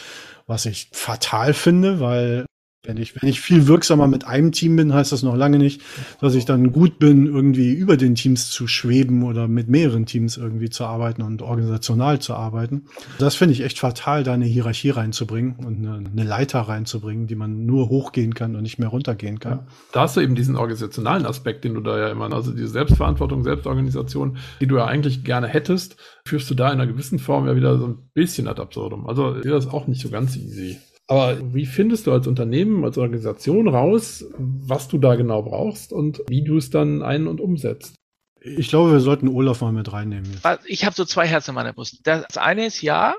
[0.49, 2.45] was ich fatal finde, weil
[2.85, 5.83] wenn ich, wenn ich viel wirksamer mit einem Team bin, heißt das noch lange nicht,
[6.21, 10.37] dass ich dann gut bin, irgendwie über den Teams zu schweben oder mit mehreren Teams
[10.37, 12.87] irgendwie zu arbeiten und organisational zu arbeiten.
[13.21, 17.37] Das finde ich echt fatal, da eine Hierarchie reinzubringen und eine, eine, Leiter reinzubringen, die
[17.37, 19.59] man nur hochgehen kann und nicht mehr runtergehen kann.
[19.59, 22.69] Ja, da hast du eben diesen organisationalen Aspekt, den du da ja immer, also diese
[22.69, 27.47] Selbstverantwortung, Selbstorganisation, die du ja eigentlich gerne hättest, führst du da in einer gewissen Form
[27.47, 29.07] ja wieder so ein bisschen ad absurdum.
[29.07, 30.79] Also das ist auch nicht so ganz easy.
[31.13, 36.23] Aber wie findest du als Unternehmen, als Organisation raus, was du da genau brauchst und
[36.27, 37.97] wie du es dann ein- und umsetzt?
[38.41, 40.41] Ich glaube, wir sollten Olaf mal mit reinnehmen.
[40.65, 42.01] Ich habe so zwei Herzen in meiner Brust.
[42.05, 43.15] Das eine ist ja,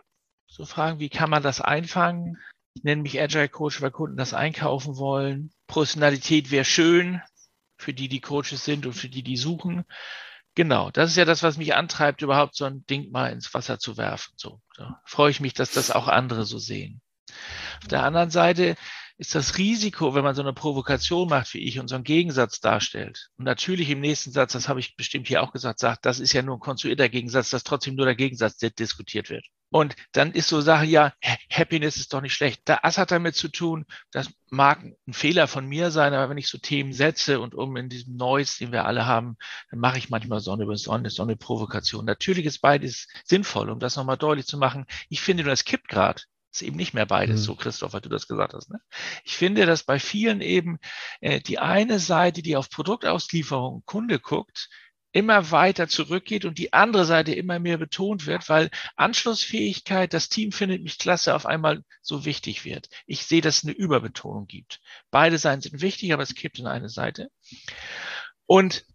[0.47, 2.39] so fragen, wie kann man das einfangen?
[2.73, 5.51] Ich nenne mich Agile Coach, weil Kunden das einkaufen wollen.
[5.67, 7.21] Professionalität wäre schön
[7.77, 9.85] für die, die Coaches sind und für die, die suchen.
[10.55, 13.77] Genau, das ist ja das, was mich antreibt, überhaupt so ein Ding mal ins Wasser
[13.77, 14.33] zu werfen.
[14.35, 14.87] So, so.
[15.05, 17.02] freue ich mich, dass das auch andere so sehen.
[17.81, 18.75] Auf der anderen Seite
[19.17, 22.59] ist das Risiko, wenn man so eine Provokation macht wie ich und so einen Gegensatz
[22.59, 23.29] darstellt.
[23.37, 26.33] Und natürlich im nächsten Satz, das habe ich bestimmt hier auch gesagt, sagt, das ist
[26.33, 29.45] ja nur ein konstruierter Gegensatz, dass trotzdem nur der Gegensatz diskutiert wird.
[29.69, 31.13] Und dann ist so Sache, ja,
[31.49, 32.61] Happiness ist doch nicht schlecht.
[32.65, 36.47] Das hat damit zu tun, das mag ein Fehler von mir sein, aber wenn ich
[36.47, 39.37] so Themen setze und um in diesem Noise, den wir alle haben,
[39.71, 42.05] dann mache ich manchmal so eine, so eine, so eine Provokation.
[42.05, 44.85] Natürlich ist beides sinnvoll, um das nochmal deutlich zu machen.
[45.09, 46.21] Ich finde, das kippt gerade
[46.53, 47.45] ist eben nicht mehr beides, mhm.
[47.45, 48.69] so Christoph, weil du das gesagt hast.
[48.69, 48.79] Ne?
[49.23, 50.77] Ich finde, dass bei vielen eben
[51.19, 54.69] äh, die eine Seite, die auf Produktauslieferung Kunde guckt,
[55.11, 60.51] immer weiter zurückgeht und die andere Seite immer mehr betont wird, weil Anschlussfähigkeit, das Team
[60.51, 62.89] findet mich klasse, auf einmal so wichtig wird.
[63.05, 64.81] Ich sehe, dass es eine Überbetonung gibt.
[65.11, 67.29] Beide Seiten sind wichtig, aber es kippt in eine Seite.
[68.47, 68.85] Und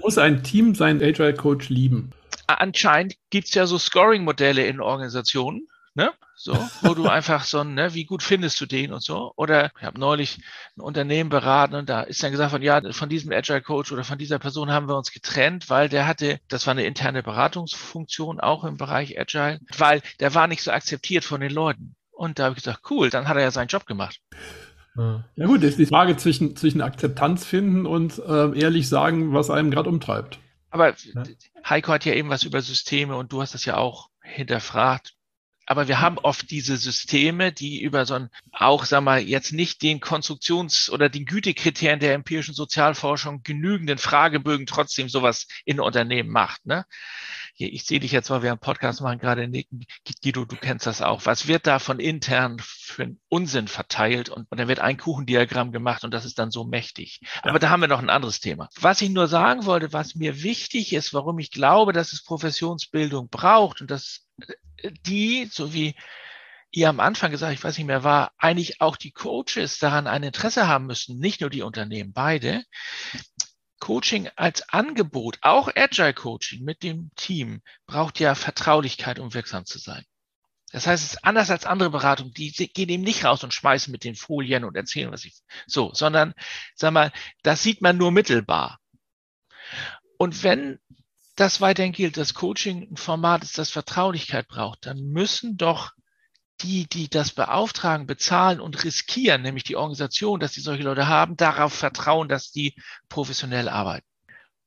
[0.00, 2.10] muss ein Team seinen Agile Coach lieben?
[2.48, 5.67] Anscheinend gibt's ja so Scoring-Modelle in Organisationen
[5.98, 6.12] ne?
[6.36, 9.32] So, wo du einfach so, ne, wie gut findest du den und so.
[9.36, 10.38] Oder ich habe neulich
[10.76, 14.04] ein Unternehmen beraten und da ist dann gesagt von, ja, von diesem Agile Coach oder
[14.04, 18.38] von dieser Person haben wir uns getrennt, weil der hatte, das war eine interne Beratungsfunktion
[18.38, 21.96] auch im Bereich Agile, weil der war nicht so akzeptiert von den Leuten.
[22.12, 24.20] Und da habe ich gesagt, cool, dann hat er ja seinen Job gemacht.
[24.96, 29.48] Ja gut, das ist die Frage zwischen, zwischen Akzeptanz finden und äh, ehrlich sagen, was
[29.48, 30.40] einem gerade umtreibt.
[30.70, 30.92] Aber
[31.68, 35.14] Heiko hat ja eben was über Systeme und du hast das ja auch hinterfragt.
[35.70, 39.82] Aber wir haben oft diese Systeme, die über so ein, auch, sag mal, jetzt nicht
[39.82, 46.64] den Konstruktions- oder den Gütekriterien der empirischen Sozialforschung genügenden Fragebögen trotzdem sowas in Unternehmen macht.
[46.64, 46.86] Ne?
[47.66, 49.84] Ich sehe dich jetzt, weil wir einen Podcast machen, gerade nicken.
[50.22, 51.26] Guido, du kennst das auch.
[51.26, 55.72] Was wird da von intern für einen Unsinn verteilt und, und dann wird ein Kuchendiagramm
[55.72, 57.20] gemacht und das ist dann so mächtig.
[57.42, 57.58] Aber ja.
[57.58, 58.68] da haben wir noch ein anderes Thema.
[58.80, 63.28] Was ich nur sagen wollte, was mir wichtig ist, warum ich glaube, dass es Professionsbildung
[63.28, 64.26] braucht und dass
[65.06, 65.94] die, so wie
[66.70, 70.22] ihr am Anfang gesagt, ich weiß nicht mehr, war eigentlich auch die Coaches daran ein
[70.22, 72.62] Interesse haben müssen, nicht nur die Unternehmen, beide.
[73.78, 79.78] Coaching als Angebot, auch Agile Coaching mit dem Team, braucht ja Vertraulichkeit, um wirksam zu
[79.78, 80.04] sein.
[80.70, 83.90] Das heißt, es ist anders als andere Beratungen, die gehen eben nicht raus und schmeißen
[83.90, 86.34] mit den Folien und erzählen, was ich so, sondern,
[86.74, 87.10] sag mal,
[87.42, 88.78] das sieht man nur mittelbar.
[90.18, 90.78] Und wenn
[91.36, 95.92] das weiterhin gilt, dass Coaching ein Format ist, das Vertraulichkeit braucht, dann müssen doch
[96.62, 101.36] die, die das beauftragen, bezahlen und riskieren, nämlich die Organisation, dass die solche Leute haben,
[101.36, 102.74] darauf vertrauen, dass die
[103.08, 104.06] professionell arbeiten.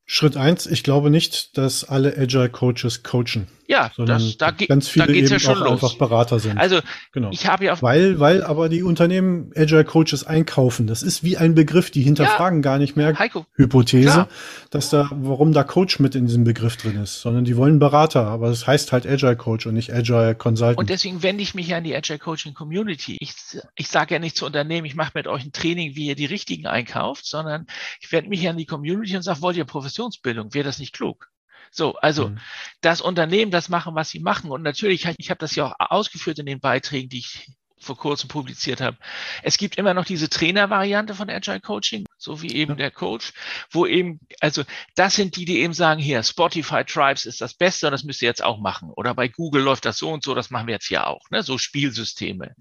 [0.05, 3.47] Schritt eins, ich glaube nicht, dass alle Agile Coaches coachen.
[3.71, 5.71] Ja, das, da, ganz viele da geht's eben ja schon auch los.
[5.71, 6.57] einfach Berater sind.
[6.57, 6.81] Also
[7.13, 7.29] genau.
[7.31, 10.87] ich habe ja weil weil aber die Unternehmen Agile Coaches einkaufen.
[10.87, 12.63] Das ist wie ein Begriff, die hinterfragen ja.
[12.63, 13.45] gar nicht mehr Heiko.
[13.53, 14.27] Hypothese, Klar.
[14.71, 18.27] dass da warum da Coach mit in diesem Begriff drin ist, sondern die wollen Berater,
[18.27, 20.77] aber es das heißt halt Agile Coach und nicht Agile Consultant.
[20.77, 23.15] Und deswegen wende ich mich ja an die Agile Coaching Community.
[23.21, 23.33] Ich
[23.75, 26.25] ich sage ja nicht zu Unternehmen, ich mache mit euch ein Training, wie ihr die
[26.25, 27.67] richtigen einkauft, sondern
[28.01, 30.53] ich wende mich an die Community und sage, wollt ihr Professionsbildung?
[30.53, 31.31] Wäre das nicht klug?
[31.71, 32.39] So, also mhm.
[32.81, 34.51] das Unternehmen, das machen, was sie machen.
[34.51, 37.47] Und natürlich, ich habe das ja auch ausgeführt in den Beiträgen, die ich
[37.81, 38.97] vor kurzem publiziert habe.
[39.41, 42.77] Es gibt immer noch diese Trainervariante von Agile Coaching, so wie eben ja.
[42.77, 43.33] der Coach,
[43.71, 44.63] wo eben, also
[44.95, 48.21] das sind die, die eben sagen, hier, Spotify Tribes ist das Beste und das müsst
[48.21, 48.91] ihr jetzt auch machen.
[48.95, 51.41] Oder bei Google läuft das so und so, das machen wir jetzt hier auch, ne?
[51.41, 52.53] so Spielsysteme.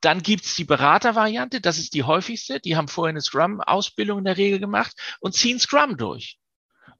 [0.00, 4.36] Dann gibt's die Beratervariante, das ist die häufigste, die haben vorher eine Scrum-Ausbildung in der
[4.36, 6.38] Regel gemacht und ziehen Scrum durch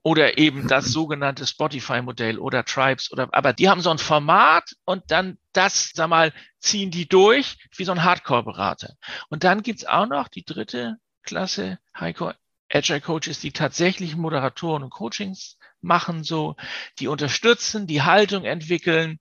[0.05, 5.03] oder eben das sogenannte Spotify-Modell oder Tribes oder, aber die haben so ein Format und
[5.09, 8.93] dann das, sag mal, ziehen die durch wie so ein Hardcore-Berater.
[9.29, 12.31] Und dann gibt's auch noch die dritte Klasse, Heiko,
[12.71, 16.55] Agile Coaches, die tatsächlich Moderatoren und Coachings machen, so,
[16.99, 19.19] die unterstützen, die Haltung entwickeln,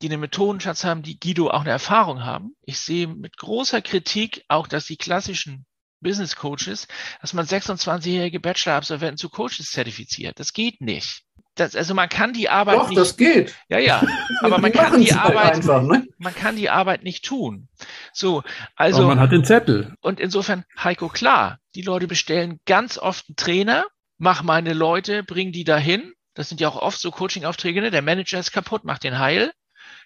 [0.00, 2.56] die eine Methodenschatz haben, die Guido auch eine Erfahrung haben.
[2.62, 5.66] Ich sehe mit großer Kritik auch, dass die klassischen
[6.00, 6.86] Business Coaches,
[7.20, 10.38] dass man 26-jährige Bachelor-Absolventen zu Coaches zertifiziert.
[10.38, 11.22] Das geht nicht.
[11.54, 12.98] Das, also man kann die Arbeit Doch, nicht.
[12.98, 13.54] das geht.
[13.68, 14.02] Ja, ja.
[14.42, 16.06] Aber man kann die Arbeit, einfach, ne?
[16.18, 17.68] man kann die Arbeit nicht tun.
[18.12, 18.42] So,
[18.76, 19.02] also.
[19.02, 19.94] Aber man hat den Zettel.
[20.00, 23.84] Und insofern, Heiko, klar, die Leute bestellen ganz oft einen Trainer,
[24.18, 26.12] mach meine Leute, bring die dahin.
[26.34, 27.90] Das sind ja auch oft so Coaching-Aufträge, ne?
[27.90, 29.50] Der Manager ist kaputt, macht den heil.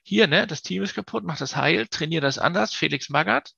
[0.05, 3.53] Hier, ne, das Team ist kaputt, macht das heil, trainiert das anders, Felix Magath.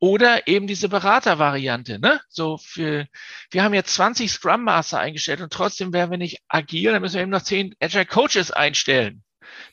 [0.00, 2.20] Oder eben diese Beratervariante, ne?
[2.28, 3.08] So für,
[3.50, 7.16] wir haben jetzt 20 Scrum Master eingestellt und trotzdem wären wir nicht agil, dann müssen
[7.16, 9.24] wir eben noch 10 Agile Coaches einstellen.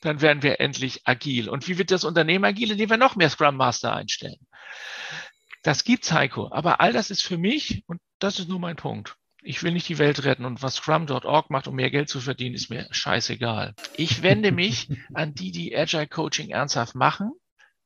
[0.02, 1.48] Dann werden wir endlich agil.
[1.48, 4.40] Und wie wird das Unternehmen agil, indem wir noch mehr Scrum Master einstellen?
[5.62, 6.52] Das gibt's, Heiko.
[6.52, 9.16] Aber all das ist für mich, und das ist nur mein Punkt.
[9.44, 12.56] Ich will nicht die Welt retten und was Scrum.org macht, um mehr Geld zu verdienen,
[12.56, 13.76] ist mir scheißegal.
[13.96, 17.32] Ich wende mich an die, die Agile Coaching ernsthaft machen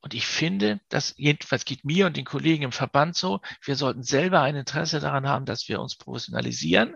[0.01, 4.03] und ich finde, das jedenfalls geht mir und den Kollegen im Verband so, wir sollten
[4.03, 6.95] selber ein Interesse daran haben, dass wir uns professionalisieren,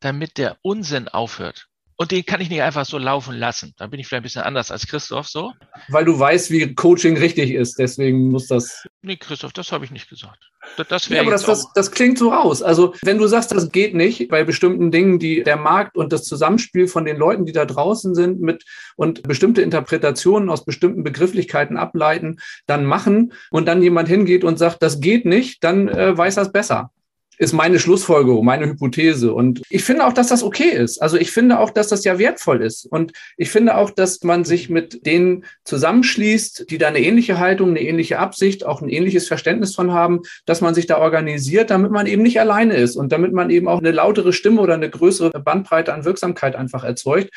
[0.00, 1.66] damit der Unsinn aufhört.
[1.96, 3.72] Und den kann ich nicht einfach so laufen lassen.
[3.76, 5.52] Dann bin ich vielleicht ein bisschen anders als Christoph so.
[5.88, 7.78] Weil du weißt, wie Coaching richtig ist.
[7.78, 8.84] Deswegen muss das.
[9.04, 10.50] Nee, Christoph, das habe ich nicht gesagt.
[10.78, 12.62] Das, das ja, aber das, das, das, klingt so raus.
[12.62, 16.24] Also, wenn du sagst, das geht nicht bei bestimmten Dingen, die der Markt und das
[16.24, 18.64] Zusammenspiel von den Leuten, die da draußen sind, mit
[18.96, 24.82] und bestimmte Interpretationen aus bestimmten Begrifflichkeiten ableiten, dann machen und dann jemand hingeht und sagt,
[24.82, 26.90] das geht nicht, dann äh, weiß das besser
[27.38, 29.32] ist meine Schlussfolgerung, meine Hypothese.
[29.32, 30.98] Und ich finde auch, dass das okay ist.
[31.02, 32.86] Also ich finde auch, dass das ja wertvoll ist.
[32.86, 37.70] Und ich finde auch, dass man sich mit denen zusammenschließt, die da eine ähnliche Haltung,
[37.70, 41.90] eine ähnliche Absicht, auch ein ähnliches Verständnis von haben, dass man sich da organisiert, damit
[41.90, 44.90] man eben nicht alleine ist und damit man eben auch eine lautere Stimme oder eine
[44.90, 47.30] größere Bandbreite an Wirksamkeit einfach erzeugt.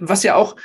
[0.00, 0.56] Was ja auch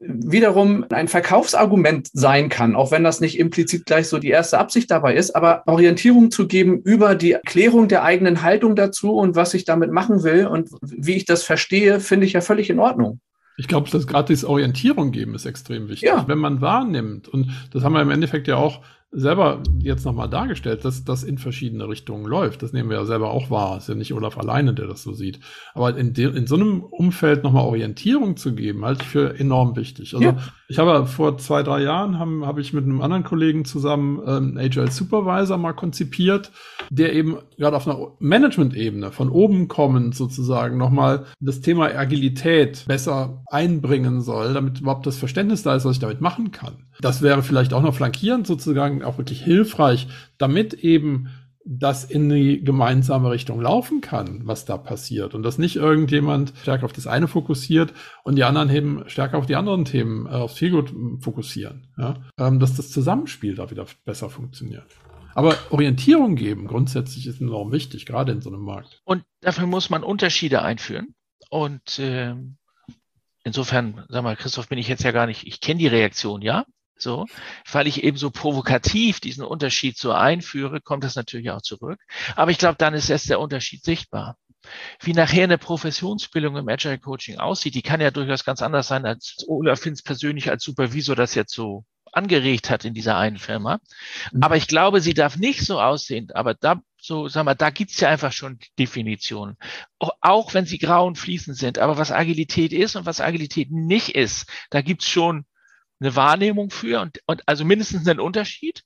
[0.00, 4.90] wiederum ein Verkaufsargument sein kann, auch wenn das nicht implizit gleich so die erste Absicht
[4.90, 9.54] dabei ist, aber Orientierung zu geben über die Erklärung der eigenen Haltung dazu und was
[9.54, 13.20] ich damit machen will und wie ich das verstehe, finde ich ja völlig in Ordnung.
[13.56, 16.08] Ich glaube, dass gerade das Orientierung geben ist extrem wichtig.
[16.08, 16.24] Ja.
[16.28, 20.84] Wenn man wahrnimmt, und das haben wir im Endeffekt ja auch selber jetzt nochmal dargestellt,
[20.84, 22.62] dass das in verschiedene Richtungen läuft.
[22.62, 23.78] Das nehmen wir ja selber auch wahr.
[23.78, 25.40] Ist ja nicht Olaf alleine, der das so sieht.
[25.72, 29.76] Aber in, de, in so einem Umfeld nochmal Orientierung zu geben, halte ich für enorm
[29.76, 30.14] wichtig.
[30.14, 30.36] Also ja.
[30.68, 34.58] ich habe vor zwei, drei Jahren habe hab ich mit einem anderen Kollegen zusammen ähm,
[34.58, 36.52] Agile Supervisor mal konzipiert,
[36.90, 43.42] der eben gerade auf einer Management-Ebene von oben kommend sozusagen nochmal das Thema Agilität besser
[43.46, 46.87] einbringen soll, damit überhaupt das Verständnis da ist, was ich damit machen kann.
[47.00, 51.28] Das wäre vielleicht auch noch flankierend sozusagen auch wirklich hilfreich, damit eben
[51.70, 55.34] das in die gemeinsame Richtung laufen kann, was da passiert.
[55.34, 57.92] Und dass nicht irgendjemand stärker auf das eine fokussiert
[58.24, 61.88] und die anderen eben stärker auf die anderen Themen, äh, aufs Feelgood fokussieren.
[61.98, 62.22] Ja?
[62.38, 64.86] Ähm, dass das Zusammenspiel da wieder besser funktioniert.
[65.34, 69.02] Aber Orientierung geben grundsätzlich ist enorm wichtig, gerade in so einem Markt.
[69.04, 71.14] Und dafür muss man Unterschiede einführen.
[71.50, 72.34] Und äh,
[73.44, 76.64] insofern, sag mal, Christoph, bin ich jetzt ja gar nicht, ich kenne die Reaktion, ja.
[76.98, 77.26] So,
[77.70, 82.00] weil ich eben so provokativ diesen Unterschied so einführe, kommt das natürlich auch zurück.
[82.34, 84.36] Aber ich glaube, dann ist erst der Unterschied sichtbar.
[85.00, 89.06] Wie nachher eine Professionsbildung im Agile Coaching aussieht, die kann ja durchaus ganz anders sein,
[89.06, 93.78] als Olaf Finz persönlich als Supervisor das jetzt so angeregt hat in dieser einen Firma.
[94.32, 94.42] Mhm.
[94.42, 96.30] Aber ich glaube, sie darf nicht so aussehen.
[96.32, 99.56] Aber da, so, sag mal, da gibt's ja einfach schon Definitionen.
[99.98, 101.78] Auch wenn sie grau und fließend sind.
[101.78, 105.44] Aber was Agilität ist und was Agilität nicht ist, da gibt's schon
[106.00, 108.84] eine Wahrnehmung für und, und also mindestens einen Unterschied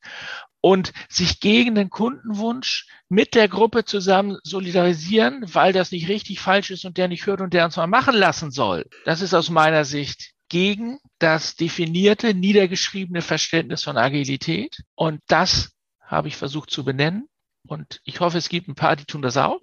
[0.61, 6.71] und sich gegen den Kundenwunsch mit der Gruppe zusammen solidarisieren, weil das nicht richtig falsch
[6.71, 8.87] ist und der nicht hört und der uns mal machen lassen soll.
[9.05, 14.83] Das ist aus meiner Sicht gegen das definierte, niedergeschriebene Verständnis von Agilität.
[14.95, 17.27] Und das habe ich versucht zu benennen.
[17.67, 19.61] Und ich hoffe, es gibt ein paar, die tun das auch,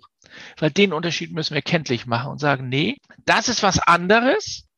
[0.57, 4.68] weil den Unterschied müssen wir kenntlich machen und sagen, nee, das ist was anderes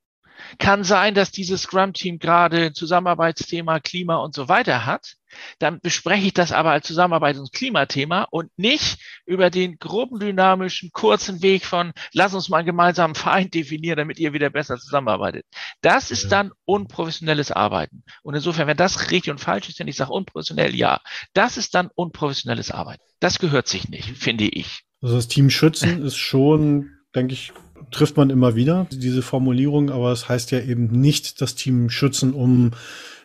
[0.59, 5.15] kann sein, dass dieses Scrum-Team gerade Zusammenarbeitsthema, Klima und so weiter hat.
[5.59, 11.41] Dann bespreche ich das aber als Zusammenarbeit- und Klimathema und nicht über den gruppendynamischen kurzen
[11.41, 15.45] Weg von, lass uns mal einen gemeinsamen Feind definieren, damit ihr wieder besser zusammenarbeitet.
[15.81, 18.03] Das ist dann unprofessionelles Arbeiten.
[18.23, 20.99] Und insofern, wenn das richtig und falsch ist, wenn ich sage unprofessionell, ja,
[21.33, 23.03] das ist dann unprofessionelles Arbeiten.
[23.19, 24.83] Das gehört sich nicht, finde ich.
[25.01, 27.53] Also das Team Schützen ist schon, denke ich,
[27.91, 31.89] trifft man immer wieder, diese Formulierung, aber es das heißt ja eben nicht das Team
[31.89, 32.71] schützen, um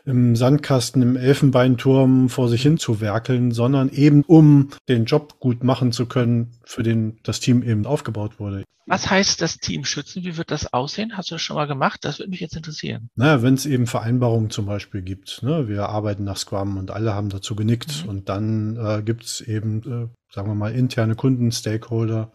[0.07, 5.65] im Sandkasten, im Elfenbeinturm vor sich hin zu werkeln, sondern eben um den Job gut
[5.65, 8.65] machen zu können, für den das Team eben aufgebaut wurde.
[8.89, 10.23] Was heißt das Team schützen?
[10.23, 11.17] Wie wird das aussehen?
[11.17, 12.05] Hast du das schon mal gemacht?
[12.05, 13.11] Das würde mich jetzt interessieren.
[13.17, 15.43] Naja, wenn es eben Vereinbarungen zum Beispiel gibt.
[15.43, 15.67] Ne?
[15.67, 18.05] Wir arbeiten nach Scrum und alle haben dazu genickt.
[18.05, 18.09] Mhm.
[18.09, 22.31] Und dann äh, gibt es eben, äh, sagen wir mal, interne Kunden, Stakeholder,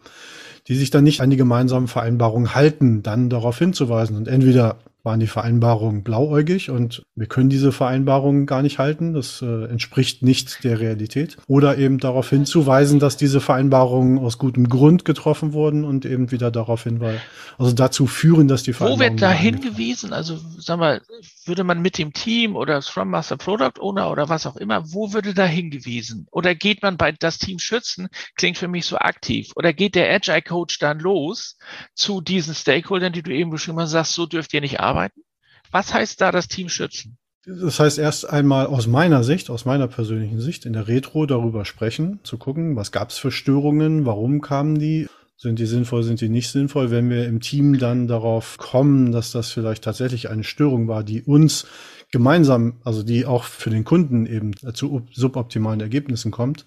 [0.68, 4.16] die sich dann nicht an die gemeinsamen Vereinbarungen halten, dann darauf hinzuweisen.
[4.16, 9.14] Und entweder waren die Vereinbarungen blauäugig und wir können diese Vereinbarungen gar nicht halten.
[9.14, 11.38] Das äh, entspricht nicht der Realität.
[11.48, 16.52] Oder eben darauf hinzuweisen, dass diese Vereinbarungen aus gutem Grund getroffen wurden und eben wieder
[16.52, 17.20] darauf hinweisen,
[17.58, 19.08] also dazu führen, dass die Vereinbarungen.
[19.08, 20.12] Wo wird da hingewiesen?
[20.12, 21.02] Also, sag mal,
[21.46, 25.12] würde man mit dem Team oder Scrum Master Product Owner oder was auch immer, wo
[25.12, 26.28] würde da hingewiesen?
[26.30, 28.08] Oder geht man bei das Team schützen?
[28.36, 29.50] Klingt für mich so aktiv.
[29.56, 31.56] Oder geht der Agile Coach dann los
[31.94, 34.91] zu diesen Stakeholdern, die du eben beschrieben hast, sagst, so dürft ihr nicht arbeiten?
[34.92, 35.22] Arbeiten?
[35.70, 37.16] Was heißt da das Team schützen?
[37.44, 41.64] Das heißt erst einmal aus meiner Sicht, aus meiner persönlichen Sicht, in der Retro darüber
[41.64, 46.20] sprechen, zu gucken, was gab es für Störungen, warum kamen die, sind die sinnvoll, sind
[46.20, 46.92] die nicht sinnvoll.
[46.92, 51.22] Wenn wir im Team dann darauf kommen, dass das vielleicht tatsächlich eine Störung war, die
[51.22, 51.66] uns
[52.12, 56.64] gemeinsam, also die auch für den Kunden eben zu suboptimalen Ergebnissen kommt,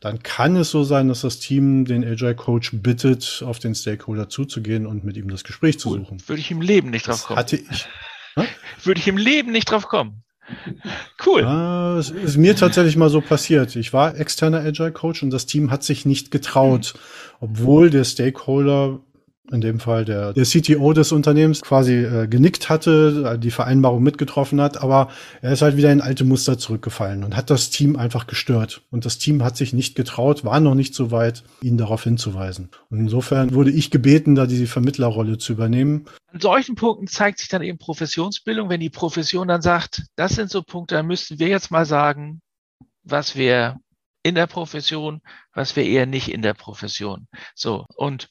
[0.00, 4.28] dann kann es so sein, dass das Team den Agile Coach bittet, auf den Stakeholder
[4.28, 6.22] zuzugehen und mit ihm das Gespräch zu suchen.
[6.26, 7.38] Würde ich im Leben nicht drauf kommen.
[7.38, 7.86] Hatte ich.
[8.84, 10.22] Würde ich im Leben nicht drauf kommen.
[11.24, 11.40] Cool.
[11.40, 13.76] Ja, es ist mir tatsächlich mal so passiert.
[13.76, 16.94] Ich war externer Agile Coach und das Team hat sich nicht getraut,
[17.40, 19.00] obwohl der Stakeholder
[19.50, 24.60] in dem Fall der, der CTO des Unternehmens quasi äh, genickt hatte, die Vereinbarung mitgetroffen
[24.60, 25.10] hat, aber
[25.42, 28.82] er ist halt wieder in alte Muster zurückgefallen und hat das Team einfach gestört.
[28.90, 32.70] Und das Team hat sich nicht getraut, war noch nicht so weit, ihn darauf hinzuweisen.
[32.88, 36.06] Und insofern wurde ich gebeten, da diese Vermittlerrolle zu übernehmen.
[36.32, 40.50] An solchen Punkten zeigt sich dann eben Professionsbildung, wenn die Profession dann sagt, das sind
[40.50, 42.40] so Punkte, da müssten wir jetzt mal sagen,
[43.02, 43.78] was wir
[44.22, 45.20] in der Profession,
[45.52, 47.28] was wir eher nicht in der Profession.
[47.54, 47.84] So.
[47.94, 48.30] Und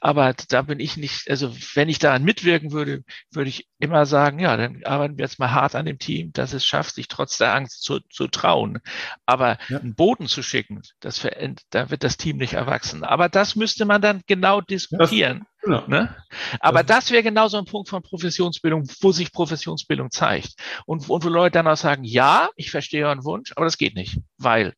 [0.00, 4.38] Aber da bin ich nicht, also wenn ich daran mitwirken würde, würde ich immer sagen,
[4.38, 7.38] ja, dann arbeiten wir jetzt mal hart an dem Team, dass es schafft, sich trotz
[7.38, 8.80] der Angst zu, zu trauen.
[9.26, 9.78] Aber ja.
[9.78, 13.04] einen Boden zu schicken, das veränd, da wird das Team nicht erwachsen.
[13.04, 15.40] Aber das müsste man dann genau diskutieren.
[15.40, 15.82] Das, Genau.
[15.86, 16.14] Ne?
[16.60, 20.54] Aber das, das wäre genau so ein Punkt von Professionsbildung, wo sich Professionsbildung zeigt.
[20.86, 23.94] Und, und wo Leute dann auch sagen, ja, ich verstehe euren Wunsch, aber das geht
[23.94, 24.74] nicht, weil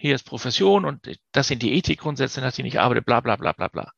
[0.00, 3.52] hier ist Profession und das sind die Ethikgrundsätze, nach denen ich arbeite, bla bla bla
[3.52, 3.92] bla bla.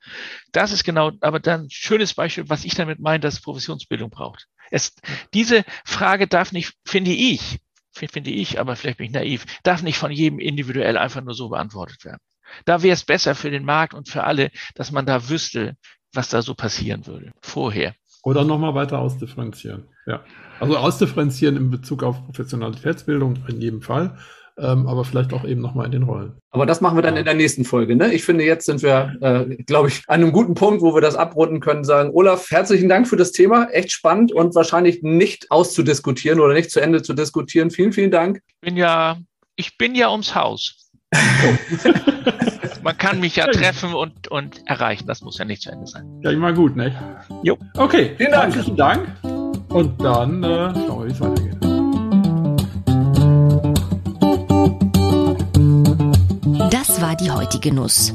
[0.51, 4.49] Das ist genau, aber dann schönes Beispiel, was ich damit meine, dass Professionsbildung braucht.
[4.73, 4.95] Es,
[5.33, 7.61] diese Frage darf nicht, finde ich,
[7.93, 11.51] finde ich, aber vielleicht bin ich naiv, darf nicht von jedem individuell einfach nur so
[11.51, 12.21] beantwortet werden.
[12.65, 15.77] Da wäre es besser für den Markt und für alle, dass man da wüsste,
[16.13, 17.95] was da so passieren würde vorher.
[18.25, 19.89] Oder nochmal weiter ausdifferenzieren.
[20.07, 20.25] Ja.
[20.59, 24.19] Also ausdifferenzieren in Bezug auf Professionalitätsbildung in jedem Fall,
[24.59, 26.35] ähm, aber vielleicht auch eben nochmal in den Rollen.
[26.51, 27.97] Aber das machen wir dann in der nächsten Folge.
[27.97, 28.13] Ne?
[28.13, 31.17] Ich finde, jetzt sind wir, äh, glaube ich, an einem guten Punkt, wo wir das
[31.17, 36.41] abrunden können, sagen, Olaf, herzlichen Dank für das Thema, echt spannend und wahrscheinlich nicht auszudiskutieren
[36.41, 37.71] oder nicht zu Ende zu diskutieren.
[37.71, 38.41] Vielen, vielen Dank.
[38.47, 39.17] Ich bin ja,
[39.57, 40.91] ich bin ja ums Haus.
[42.83, 45.07] Man kann mich ja treffen und, und erreichen.
[45.07, 46.21] Das muss ja nicht zu Ende sein.
[46.23, 46.93] Ja, immer gut, ne?
[47.45, 47.57] Jo.
[47.77, 48.55] Okay, vielen Dank.
[48.55, 49.09] Herzlichen Dank.
[49.69, 51.62] Und dann äh, schauen wir, wie es weitergeht.
[57.03, 58.13] War die heutige Nuss.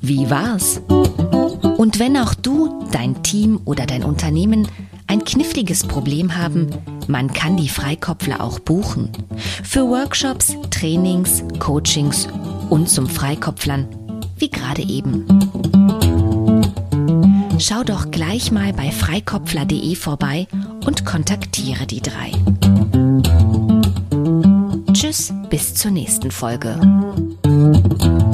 [0.00, 0.80] Wie war's?
[1.76, 4.68] Und wenn auch du, dein Team oder dein Unternehmen
[5.08, 6.70] ein kniffliges Problem haben,
[7.08, 9.10] man kann die Freikopfler auch buchen.
[9.64, 12.28] Für Workshops, Trainings, Coachings
[12.70, 13.88] und zum Freikopflern,
[14.38, 15.26] wie gerade eben.
[17.58, 20.46] Schau doch gleich mal bei freikopfler.de vorbei
[20.86, 22.30] und kontaktiere die drei.
[24.92, 26.78] Tschüss, bis zur nächsten Folge.
[28.00, 28.29] Thank you.